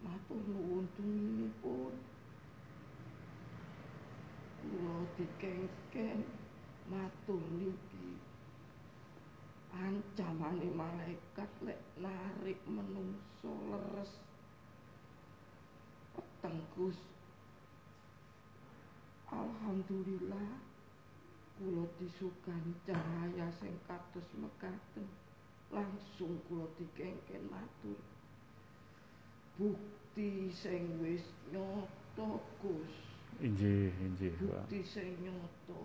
Matur 0.00 0.40
nuwun 0.48 0.88
tuminipun. 0.96 2.07
Dikengken 5.18 6.22
matur 6.86 7.42
niki. 7.58 8.22
Ancamane 9.74 10.70
malaikat 10.70 11.50
lek 11.66 11.82
narik 11.98 12.62
menungso 12.70 13.50
leres. 13.66 14.22
Peteng 16.14 16.62
Gus. 16.78 16.98
Alhamdulillah 19.28 20.62
kula 21.58 21.84
disukani 21.98 22.78
cahaya 22.86 23.50
sing 23.58 23.74
kados 23.90 24.30
mekaten. 24.38 25.10
Langsung 25.74 26.38
kula 26.46 26.70
dikengken 26.78 27.50
matur. 27.50 27.98
Bukti 29.58 30.54
sing 30.54 31.02
wis 31.02 31.26
nyata 31.50 32.38
Gus. 32.62 33.07
Injih, 33.38 33.94
Pak. 34.50 34.66
Bukti 34.66 34.82
sing 34.82 35.14
nyata. 35.22 35.78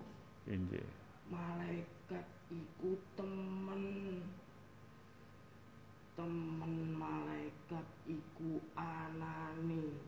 Injih. 0.49 0.89
Malaikat 1.30 2.26
iku 2.49 2.97
temen. 3.14 4.26
Temen 6.18 6.97
malaikat 6.97 7.86
iku 8.10 8.58
anane. 8.74 10.01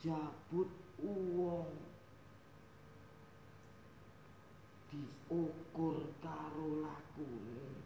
Jabut 0.00 0.72
uwong. 1.04 1.76
Diukur 4.88 6.00
karo 6.24 6.80
lakune. 6.80 7.76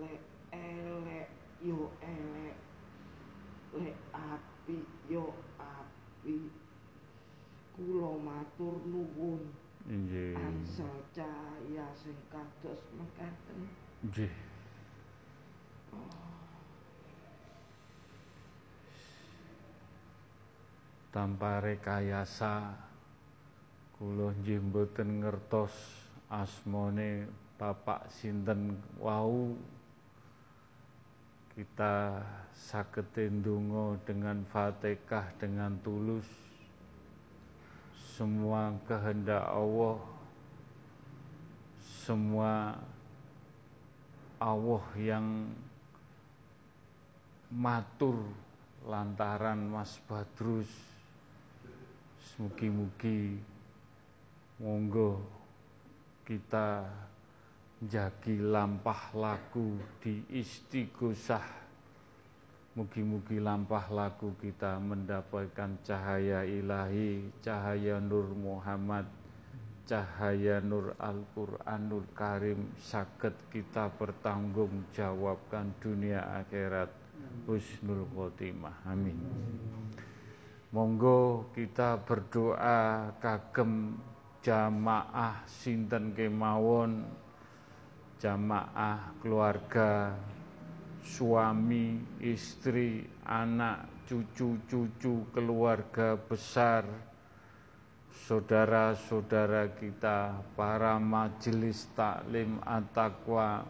Lek 0.00 0.24
elek 0.56 1.28
yo 1.60 1.92
elek. 2.00 2.56
Lek 3.76 3.96
apik 4.16 4.88
yo 5.12 5.36
apik. 5.60 6.48
Kula 7.72 8.20
matur 8.42 8.74
nuwun. 8.90 9.54
Injih. 9.86 10.38
angsal 10.38 10.94
cahaya 11.10 11.86
sing 11.94 12.14
kados 12.30 12.82
mekaten 12.94 13.66
Injih. 14.02 14.34
Tanpa 21.10 21.62
rekayasa 21.62 22.78
kula 23.98 24.34
nggih 24.42 24.58
mboten 24.58 25.22
ngertos 25.22 25.74
asmane 26.26 27.26
Bapak 27.58 28.10
sinten 28.10 28.78
wau 28.98 29.54
kita 31.54 32.22
saged 32.54 33.14
ndonga 33.18 33.98
dengan 34.02 34.42
Fatihah 34.46 35.30
dengan 35.38 35.78
tulus 35.82 36.41
semua 38.12 38.76
kehendak 38.84 39.40
Allah 39.48 39.96
semua 41.80 42.76
Allah 44.36 44.84
yang 45.00 45.48
matur 47.48 48.20
lantaran 48.84 49.70
Mas 49.70 49.96
Badrus 50.04 50.68
mugi-mugi 52.42 53.38
monggo 54.58 55.22
kita 56.26 56.82
jagi 57.86 58.42
lampah 58.42 59.14
laku 59.14 59.78
di 60.02 60.26
istighosah 60.26 61.61
Mugi-mugi 62.72 63.36
lampah 63.36 63.92
laku 63.92 64.32
kita 64.40 64.80
mendapatkan 64.80 65.76
cahaya 65.84 66.40
ilahi, 66.40 67.28
cahaya 67.44 68.00
Nur 68.00 68.32
Muhammad, 68.32 69.04
cahaya 69.84 70.56
Nur 70.64 70.96
Al-Quranul 70.96 72.08
Karim 72.16 72.72
saged 72.80 73.36
kita 73.52 73.92
bertanggung 73.92 74.88
jawabkan 74.96 75.68
dunia 75.84 76.24
akhirat 76.40 76.88
husnul 77.44 78.08
khotimah. 78.16 78.88
Amin. 78.88 79.20
Monggo 80.72 81.52
kita 81.52 82.00
berdoa 82.00 83.12
kagem 83.20 84.00
jamaah 84.40 85.44
sinten 85.44 86.16
kemawon 86.16 87.04
jamaah 88.16 89.12
keluarga 89.20 90.16
suami, 91.02 91.98
istri, 92.22 93.04
anak, 93.26 94.06
cucu-cucu, 94.06 95.28
keluarga 95.34 96.16
besar 96.16 96.86
saudara-saudara 98.26 99.74
kita, 99.76 100.40
para 100.54 100.96
majelis 101.02 101.90
taklim 101.92 102.62
at-taqwa, 102.62 103.66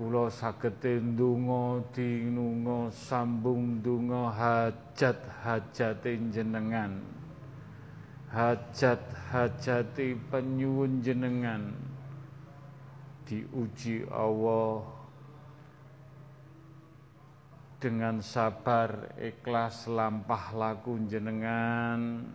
kula 0.00 0.32
sagete 0.32 0.96
ndonga 0.96 1.84
dinunga 1.92 2.88
sambung 2.88 3.84
ndonga 3.84 4.32
hajat-hajate 4.32 6.16
jenengan 6.32 7.04
hajat-hajate 8.32 10.16
penyuwun 10.32 11.04
jenengan 11.04 11.76
diuji 13.28 14.08
Allah 14.08 14.99
dengan 17.80 18.20
sabar 18.20 19.16
ikhlas 19.16 19.88
lampah 19.88 20.52
laku 20.52 21.00
jenengan 21.08 22.28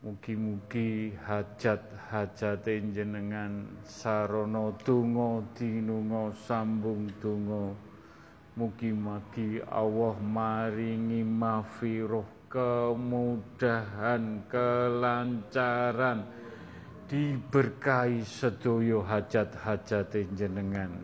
Mugi-mugi 0.00 1.12
hajat-hajate 1.28 2.80
jenengan 2.88 3.68
sarana 3.84 4.72
donga 4.80 5.44
dinunga 5.52 6.32
sambung 6.48 7.04
donga. 7.20 7.76
Mugi-mugi 8.56 9.60
Allah 9.68 10.16
maringi 10.24 11.20
mafiroh 11.20 12.24
kemudahan 12.48 14.40
kelancaran 14.48 16.24
diberkahi 17.04 18.24
sedaya 18.24 19.04
hajat-hajate 19.04 20.32
jenengan. 20.32 20.96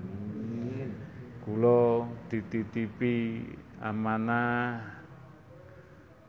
Kula 1.46 2.02
dititipi 2.26 3.38
amanah 3.78 4.82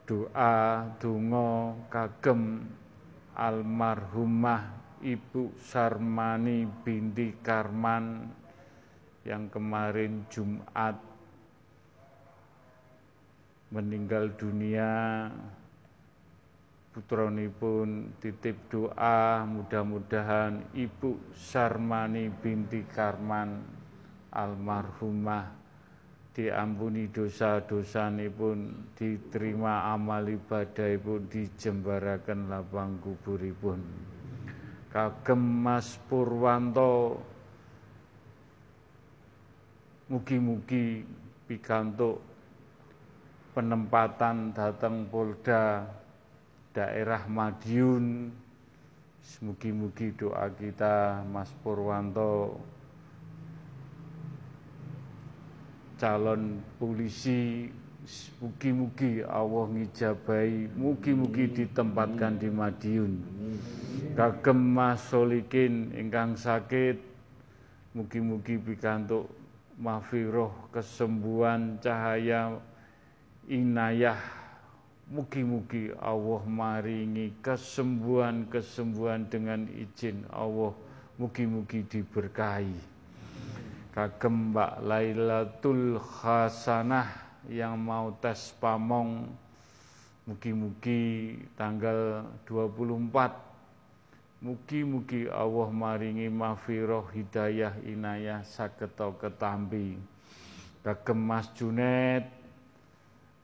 doa 0.06 0.86
donga 1.02 1.74
kagem 1.90 2.62
almarhumah 3.34 4.78
Ibu 5.02 5.58
Sarmani 5.58 6.70
binti 6.86 7.34
Karman 7.42 8.30
yang 9.26 9.50
kemarin 9.50 10.30
Jumat 10.30 11.02
meninggal 13.74 14.38
dunia. 14.38 15.34
Putronipun 16.94 18.22
titip 18.22 18.70
doa 18.70 19.42
mudah-mudahan 19.50 20.78
Ibu 20.78 21.34
Sarmani 21.34 22.30
binti 22.30 22.86
Karman 22.86 23.77
almarhumah. 24.38 25.58
Diampuni 26.38 27.10
dosa-dosa 27.10 28.14
pun 28.30 28.94
diterima 28.94 29.90
amal 29.90 30.22
ibadah 30.30 30.94
pun 31.02 31.26
dijembarakan 31.34 32.54
lapang 32.54 33.02
kuburipun. 33.02 33.82
Kagem 34.94 35.42
Mas 35.42 35.98
Purwanto 36.06 37.18
mugi-mugi 40.14 41.02
pikantuk 41.50 42.22
penempatan 43.58 44.54
datang 44.54 45.10
Polda 45.10 45.90
daerah 46.70 47.26
Madiun. 47.26 48.30
Mugi-mugi 49.42 50.14
doa 50.14 50.48
kita 50.54 51.26
Mas 51.26 51.50
Purwanto 51.66 52.62
calon 55.98 56.62
polisi 56.78 57.66
mugi-mugi 58.40 59.26
Allah 59.26 59.66
ngijabai 59.68 60.70
mugi-mugi 60.78 61.50
ditempatkan 61.52 62.38
di 62.38 62.48
Madiun. 62.54 63.14
Kagem 64.14 64.60
Mas 64.62 65.02
Solikin 65.10 65.92
ingkang 65.98 66.38
sakit 66.38 67.02
mugi-mugi 67.98 68.62
pikantuk 68.62 69.28
mafiroh 69.82 70.54
kesembuhan 70.72 71.82
cahaya 71.82 72.62
inayah. 73.50 74.22
Mugi-mugi 75.08 75.96
Allah 76.04 76.44
maringi 76.44 77.32
kesembuhan-kesembuhan 77.40 79.32
dengan 79.32 79.64
izin 79.72 80.28
Allah. 80.28 80.76
Mugi-mugi 81.16 81.82
diberkahi 81.88 82.97
kagem 83.98 84.54
Mbak 84.54 84.86
Lailatul 84.86 85.98
Hasanah 85.98 87.42
yang 87.50 87.82
mau 87.82 88.14
tes 88.22 88.54
pamong. 88.62 89.26
Mugi-mugi 90.30 91.34
tanggal 91.58 92.22
24 92.46 94.46
mugi-mugi 94.46 95.26
Allah 95.34 95.74
maringi 95.74 96.30
mafiroh 96.30 97.10
hidayah 97.10 97.74
inayah 97.82 98.46
saketo 98.46 99.18
ketambi. 99.18 99.98
Kagem 100.86 101.18
Mas 101.18 101.50
Junet. 101.58 102.30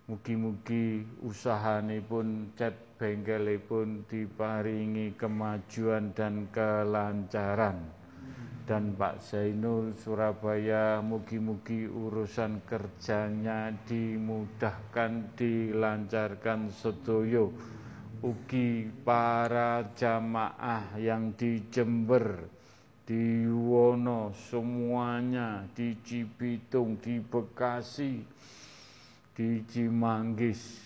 Mugi-mugi 0.05 1.01
usahanipun 1.25 2.53
cet 2.53 2.77
bengkelipun 3.01 4.05
diparingi 4.05 5.17
kemajuan 5.17 6.13
dan 6.13 6.45
kelancaran 6.53 8.02
dan 8.63 8.95
Pak 8.95 9.19
Zainul 9.19 9.91
Surabaya 9.91 11.03
mugi-mugi 11.03 11.83
urusan 11.83 12.63
kerjanya 12.63 13.75
dimudahkan 13.83 15.35
dilancarkan 15.35 16.71
sedoyo 16.71 17.51
ugi 18.23 18.87
para 19.03 19.91
jamaah 19.99 20.95
yang 20.95 21.35
di 21.35 21.67
Jember 21.67 22.47
di 23.03 23.43
Wono 23.51 24.31
semuanya 24.31 25.67
di 25.75 25.99
Cibitung 25.99 27.03
di 27.03 27.19
Bekasi 27.19 28.23
di 29.35 29.59
Cimanggis 29.67 30.79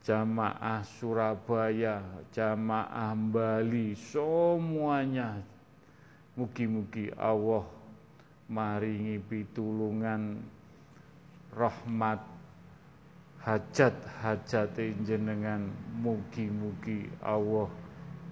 jamaah 0.00 0.80
Surabaya 0.88 2.00
jamaah 2.32 3.12
Bali 3.12 3.92
semuanya 3.92 5.53
Mugi-mugi 6.34 7.14
Allah 7.14 7.62
maringi 8.50 9.22
pitulungan 9.22 10.42
rahmat 11.54 12.18
hajat-hajat 13.44 14.74
jenengan 15.06 15.70
mugi-mugi 16.02 17.06
Allah 17.22 17.70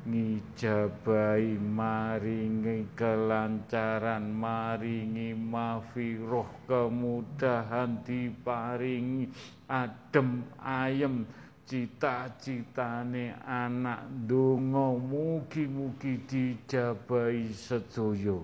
ngijabai 0.03 1.63
maringi 1.63 2.91
kelancaran 2.99 4.35
maringi 4.35 5.31
mafiroh 5.39 6.51
kemudahan 6.67 8.03
diparingi 8.03 9.31
adem 9.71 10.43
ayem 10.59 11.23
cita-citane 11.67 13.35
anak 13.47 14.07
donga 14.27 14.99
mugi-mugi 14.99 16.21
dijabahi 16.27 17.55
sedaya. 17.55 18.39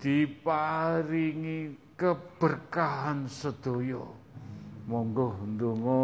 Diparingi 0.00 1.76
keberkahan 1.96 3.28
sedaya. 3.28 4.04
Monggo 4.88 5.36
ndonga 5.44 6.02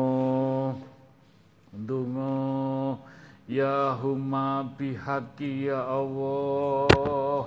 ndonga. 1.72 2.32
Ya 3.46 3.94
huma 4.02 4.66
bihaqi 4.74 5.70
ya 5.70 5.86
Allah 5.86 7.46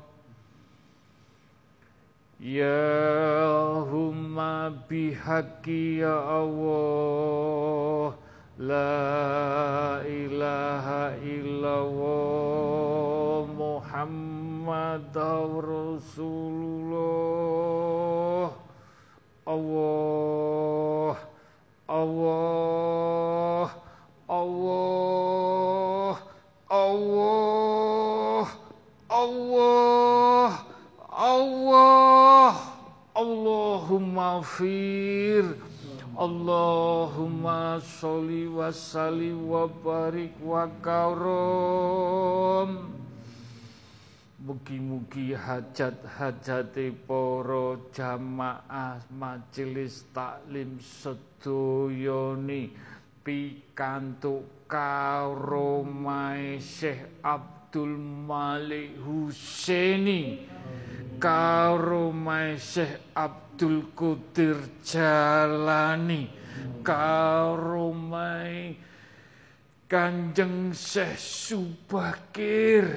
Ya 2.41 3.85
humma 3.85 4.73
bihaqi 4.89 6.01
ya 6.01 6.41
Allah 6.41 8.17
La 8.57 10.01
ilaha 10.01 11.21
illallah 11.21 12.25
Muhammad 13.45 15.13
Rasulullah 15.61 16.81
Allah 19.45 21.13
Allah 21.85 23.69
Allah 24.81 26.17
Allah 33.21 33.85
ghafir 34.31 35.43
Allahumma 36.15 37.79
sholli 37.83 38.47
wa 38.47 38.71
sallim 38.71 39.47
wa 39.47 39.67
barik 39.67 40.31
wa 40.43 40.67
karom. 40.83 42.91
Mugi-mugi 44.41 45.35
hajat-hajate 45.35 46.91
para 47.07 47.77
jamaah 47.95 48.99
majelis 49.11 50.03
taklim 50.15 50.79
sedayane 50.81 52.71
pikantuk 53.23 54.43
karomae 54.67 56.59
Syekh 56.59 57.07
Abdul 57.23 57.60
Malik 57.79 58.99
Husaini 58.99 60.43
karomae 61.19 62.59
Syekh 62.59 63.15
Abdul 63.15 63.95
Qadir 63.95 64.59
Jalani 64.83 66.27
karomae 66.83 68.75
Kanjeng 69.91 70.71
Syekh 70.71 71.19
Subakir 71.19 72.87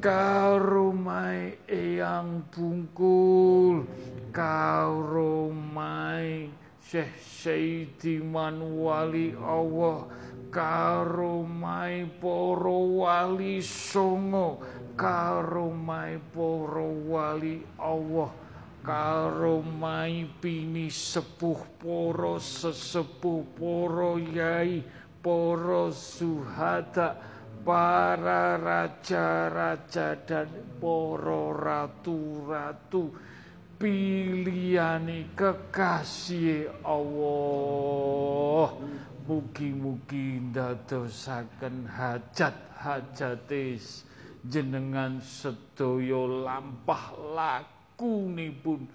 karomai 0.00 1.60
eyang 1.68 2.48
bungkul 2.48 3.84
karomai 4.32 5.52
Syekh 6.80 7.14
Syaidiman 7.20 8.58
wali 8.80 9.36
Allah 9.36 10.08
karomai 10.52 12.04
poro 12.20 13.00
wali 13.00 13.64
songo 13.64 14.60
karomai 14.92 16.20
poro 16.20 16.92
wali 17.08 17.64
Allah 17.80 18.28
karomai 18.84 20.28
pini 20.36 20.92
sepuh 20.92 21.80
poro 21.80 22.36
sesepuh 22.36 23.56
poro 23.56 24.20
yai 24.20 24.84
poro 25.24 25.88
suhada 25.88 27.16
para 27.64 28.58
raja-raja 28.58 30.18
dan 30.26 30.50
poro 30.82 31.54
ratu-ratu. 31.54 33.14
Pilihani 33.82 35.34
kekasih 35.34 36.70
Allah 36.86 38.78
mugi-mugi 39.26 40.40
ndadosaken 40.50 41.86
hajat-hajatis 41.86 44.02
jenengan 44.42 45.22
sedoyo 45.22 46.26
lampah 46.42 47.14
laku 47.34 48.26
pun 48.58 48.90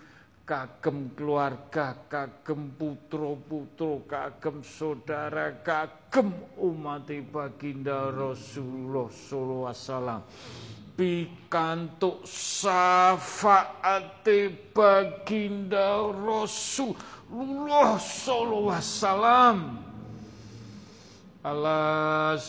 kagem 0.48 1.12
keluarga, 1.12 2.08
kagem 2.08 2.72
putra-putra, 2.80 3.99
kagem 4.08 4.64
saudara, 4.64 5.60
kagem 5.60 6.32
umat 6.56 7.12
baginda 7.28 8.08
Rasulullah 8.16 9.12
sallallahu 9.12 9.68
alaihi 9.68 9.84
wasallam. 9.84 10.24
Pikantuk 10.98 12.24
syafaate 12.24 14.40
baginda 14.72 15.99
Rasulullah 16.16 17.99
sallallahu 17.99 18.72
alaihi 18.72 18.88
wasallam. 18.88 19.86
Ala 21.43 22.39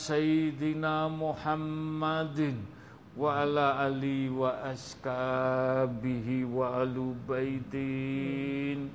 ali 3.84 4.30
wa 4.30 4.62
askabihi 4.64 6.44
wa 6.48 6.80
alu 6.80 7.14
baitin. 7.28 8.90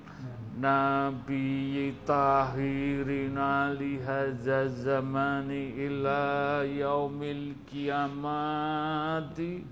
Nabi 0.60 1.94
tahirin 2.06 3.38
ali 3.38 4.00
hadza 4.00 4.68
zamani 4.70 5.76
ila 5.78 6.64
yaumil 6.64 7.54
kiamati. 7.68 9.66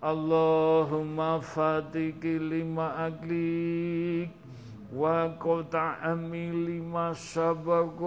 Allahumma 0.00 1.40
fatiki 1.44 2.38
lima 2.40 2.96
aglik 2.96 4.39
wa 4.90 5.30
qata'ami 5.38 6.50
lima 6.66 7.14
sabagoh 7.14 8.02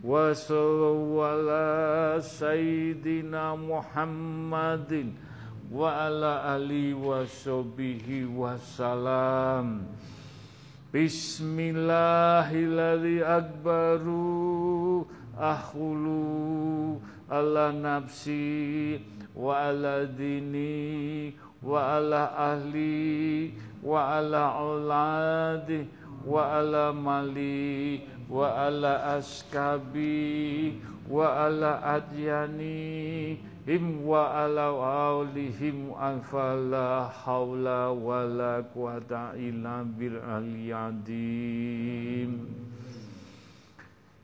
Wa 0.02 0.32
sallallahu 0.34 2.22
sayyidina 2.22 3.54
muhammadin. 3.60 5.14
Wa 5.70 6.08
ala 6.08 6.56
ali 6.56 6.94
wa 6.96 7.28
sahbihi 7.28 8.24
wa 8.24 8.56
salam 8.56 9.84
Bismillahilladzi 10.88 13.20
akbaru 13.20 15.04
akhulu 15.36 16.96
ala 17.28 17.76
nafsi 17.76 18.96
wa 19.36 19.68
ala 19.68 20.08
dini 20.08 21.36
wa 21.60 22.00
ala 22.00 22.32
ahli 22.32 23.52
wa 23.84 24.16
ala 24.16 24.56
auladi 24.56 25.84
wa 26.24 26.58
ala 26.58 26.92
mali 26.92 28.02
wa 28.28 28.66
ala 28.66 29.18
askabi 29.18 30.80
wa 31.08 31.46
ala 31.46 31.80
adyani 31.82 33.38
him 33.68 34.00
wa 34.04 34.32
ala 34.44 34.72
aulihim 34.72 35.92
anfala 35.92 37.12
hawla 37.12 37.92
wa 37.92 38.24
la 38.24 38.64
quwata 38.64 39.36
illa 39.36 39.84
bil 39.84 40.16
aliyadim. 40.24 41.68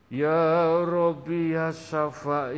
Ya 0.08 0.80
Rabbi 0.84 1.52
ya 1.52 1.72
Safai 1.76 2.56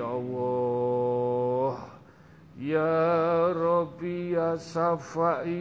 Ya 0.00 0.08
Allah. 0.08 1.84
Ya 2.56 3.52
Rabbi 3.52 4.32
ya 4.32 4.56
Safai 4.56 5.56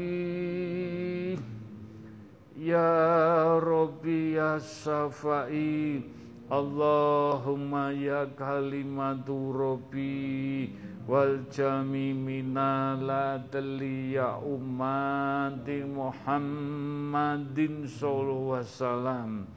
Ya 2.56 3.60
Rabbi 3.60 4.40
ya 4.40 4.56
Safai 4.64 6.00
Allahumma 6.48 7.92
ya 7.92 8.32
kalimatu 8.32 9.52
Rabbi 9.52 10.72
wal 11.04 11.44
jami 11.52 12.16
minala 12.16 13.44
ya 13.52 14.40
ummati 14.40 15.84
Muhammadin 15.84 17.92
sallallahu 17.92 18.56
wasallam. 18.56 19.52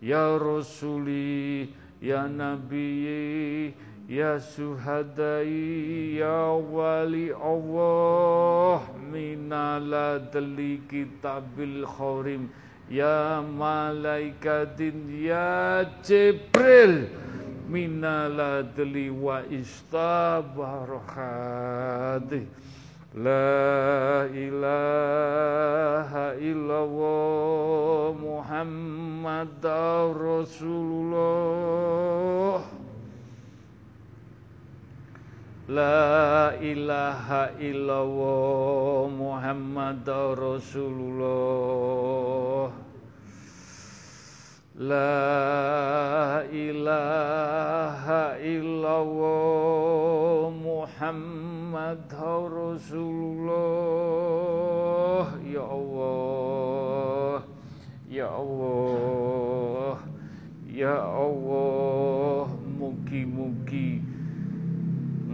Ya 0.00 0.40
Rasuli, 0.40 1.68
Ya 2.00 2.24
Nabi, 2.24 3.76
Ya 4.06 4.38
Suhadai, 4.38 6.22
Ya 6.22 6.54
Wali 6.54 7.34
Allah, 7.34 8.86
Minala 9.02 10.22
dali 10.30 10.78
kitabil 10.86 11.82
khorim, 11.82 12.46
Ya 12.86 13.42
Malaikatin, 13.42 15.10
Ya 15.10 15.82
Jibril, 16.06 17.10
Minala 17.66 18.62
dali 18.62 19.10
wa 19.10 19.42
istabarakatih. 19.50 22.46
La 23.16 24.28
ilaha 24.30 26.36
illallah 26.38 28.14
Muhammad 28.14 29.64
Rasulullah 30.14 32.75
La 35.66 36.54
ilaha 36.62 37.50
illallah 37.58 39.10
Muhammad 39.10 40.06
Rasulullah. 40.06 41.26
La 44.78 46.46
ilaha 46.54 48.38
illallah 48.38 49.34
Muhammad 50.54 52.14
Rasulullah. 52.14 53.58
Ya 55.42 55.66
Allah 55.66 57.42
Ya 58.06 58.30
Allah 58.30 59.98
Ya 60.70 60.94
Allah. 60.94 62.54
Mugi-mugi 62.78 64.05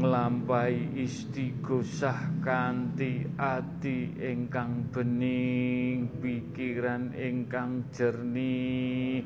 nglampahi 0.03 0.99
istighosah 0.99 2.43
kanthi 2.43 3.23
ati 3.39 4.11
ingkang 4.19 4.91
bening 4.91 6.19
pikiran 6.19 7.15
ingkang 7.15 7.87
jernih 7.95 9.23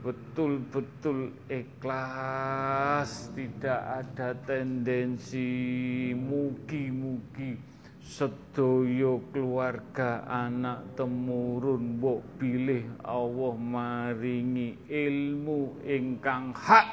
betul-betul 0.00 1.28
ikhlas 1.44 3.36
tidak 3.36 3.80
ada 4.00 4.32
tendensi 4.48 6.16
mugi-mugi 6.16 7.60
sedaya 8.00 9.20
keluarga 9.28 10.24
anak 10.24 10.96
temurun 10.96 12.00
mbok 12.00 12.40
pilih 12.40 12.96
Allah 13.04 13.56
maringi 13.60 14.88
ilmu 14.88 15.84
ingkang 15.84 16.56
hak 16.56 16.88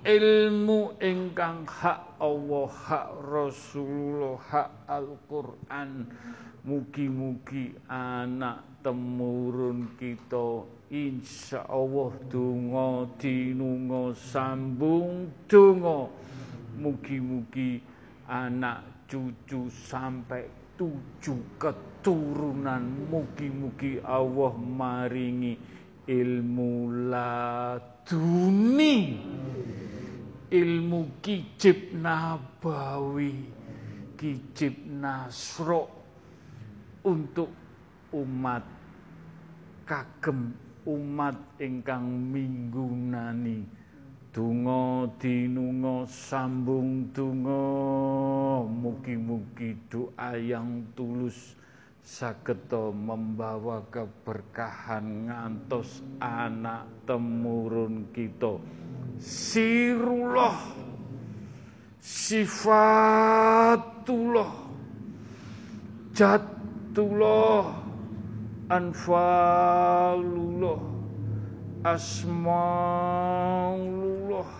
ilmu 0.00 0.96
ingkang 0.96 1.68
hak 1.68 2.16
Allah 2.16 2.72
hak 2.72 3.08
Rasulullah 3.20 4.40
hak 4.40 4.88
Al-Qur'an. 4.88 6.08
Mugi-mugi 6.60 7.72
anak 7.88 8.84
temurun 8.84 9.96
kita 9.96 10.64
insya 10.92 11.64
Allah 11.68 12.12
donga 12.28 13.08
dinunga 13.20 14.12
sambung 14.16 15.28
donga. 15.48 16.08
Mugi-mugi 16.80 17.80
anak 18.28 19.04
cucu 19.04 19.68
sampai 19.68 20.48
tujuh 20.80 21.60
keturunan. 21.60 22.84
Mugi-mugi 23.08 24.00
Allah 24.00 24.52
maringi 24.56 25.79
ilmu 26.10 26.90
laduni. 27.06 28.98
Ilmu 30.50 31.22
kicip 31.22 31.94
nabawi, 31.94 33.46
kicip 34.18 34.82
nasro 34.82 35.86
untuk 37.06 37.54
umat 38.10 38.66
kagem 39.86 40.50
umat 40.90 41.38
ingkang 41.62 42.06
minggunani. 42.34 43.62
Donga 44.30 45.10
dinunga 45.18 46.06
sambung 46.06 47.10
donga 47.10 47.62
mugi-mugi 48.66 49.74
doa 49.90 50.38
yang 50.38 50.86
tulus 50.94 51.58
sageta 52.00 52.88
membawa 52.90 53.84
keberkahan 53.92 55.28
ngantos 55.28 56.00
anak 56.20 56.88
temurun 57.04 58.08
kita. 58.12 58.56
Sirullah. 59.20 60.56
Sifatullah. 62.00 62.72
Jatullah. 66.16 67.84
Anfalullah. 68.70 69.82
Asmaullah 71.80 72.36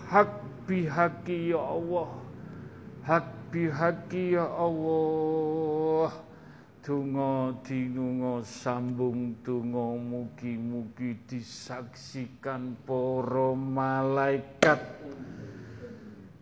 hak 0.09 0.41
bihaki 0.65 1.53
ya 1.53 1.61
Allah. 1.61 2.09
Hak 3.05 3.29
bihaki 3.53 4.37
ya 4.37 4.49
Allah 4.49 6.30
Tungo 6.81 7.61
dinungo 7.61 8.41
sambung 8.41 9.37
tungo 9.45 10.01
mugi-mugi 10.01 11.13
disaksikan 11.29 12.73
para 12.89 13.53
malaikat. 13.53 14.81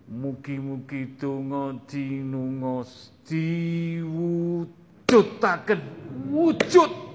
Mugi-mugi 0.06 1.18
tungo 1.18 1.82
dinungo 1.90 2.86
diwujudaken. 3.26 5.82
Wujud 6.30 7.08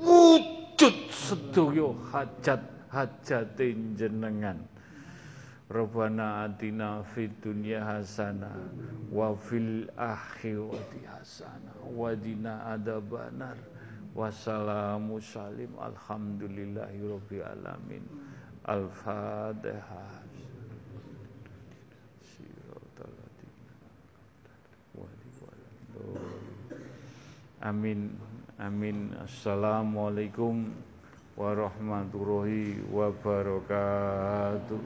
wujud 0.00 0.96
sedaya 1.12 1.92
hajat-hajat 2.12 3.60
jenengan 3.96 4.56
Rabbana 5.70 6.50
atina 6.50 6.98
fid 7.14 7.30
dunya 7.38 7.78
hasanah 7.78 8.58
wa 9.06 9.38
fil 9.38 9.86
akhirati 9.94 11.06
hasanah 11.06 11.86
wa 11.86 12.10
dina 12.18 12.74
adzabannar 12.74 13.54
wassalamu 14.10 15.22
salim 15.22 15.70
alhamdulillahi 15.78 17.06
rabbil 17.06 17.46
alamin. 17.46 18.02
Al-fatihah 18.66 20.26
Amin 27.60 28.16
amin. 28.56 29.12
Assalamualaikum 29.20 30.72
warahmatullahi 31.36 32.80
wabarakatuh 32.88 34.80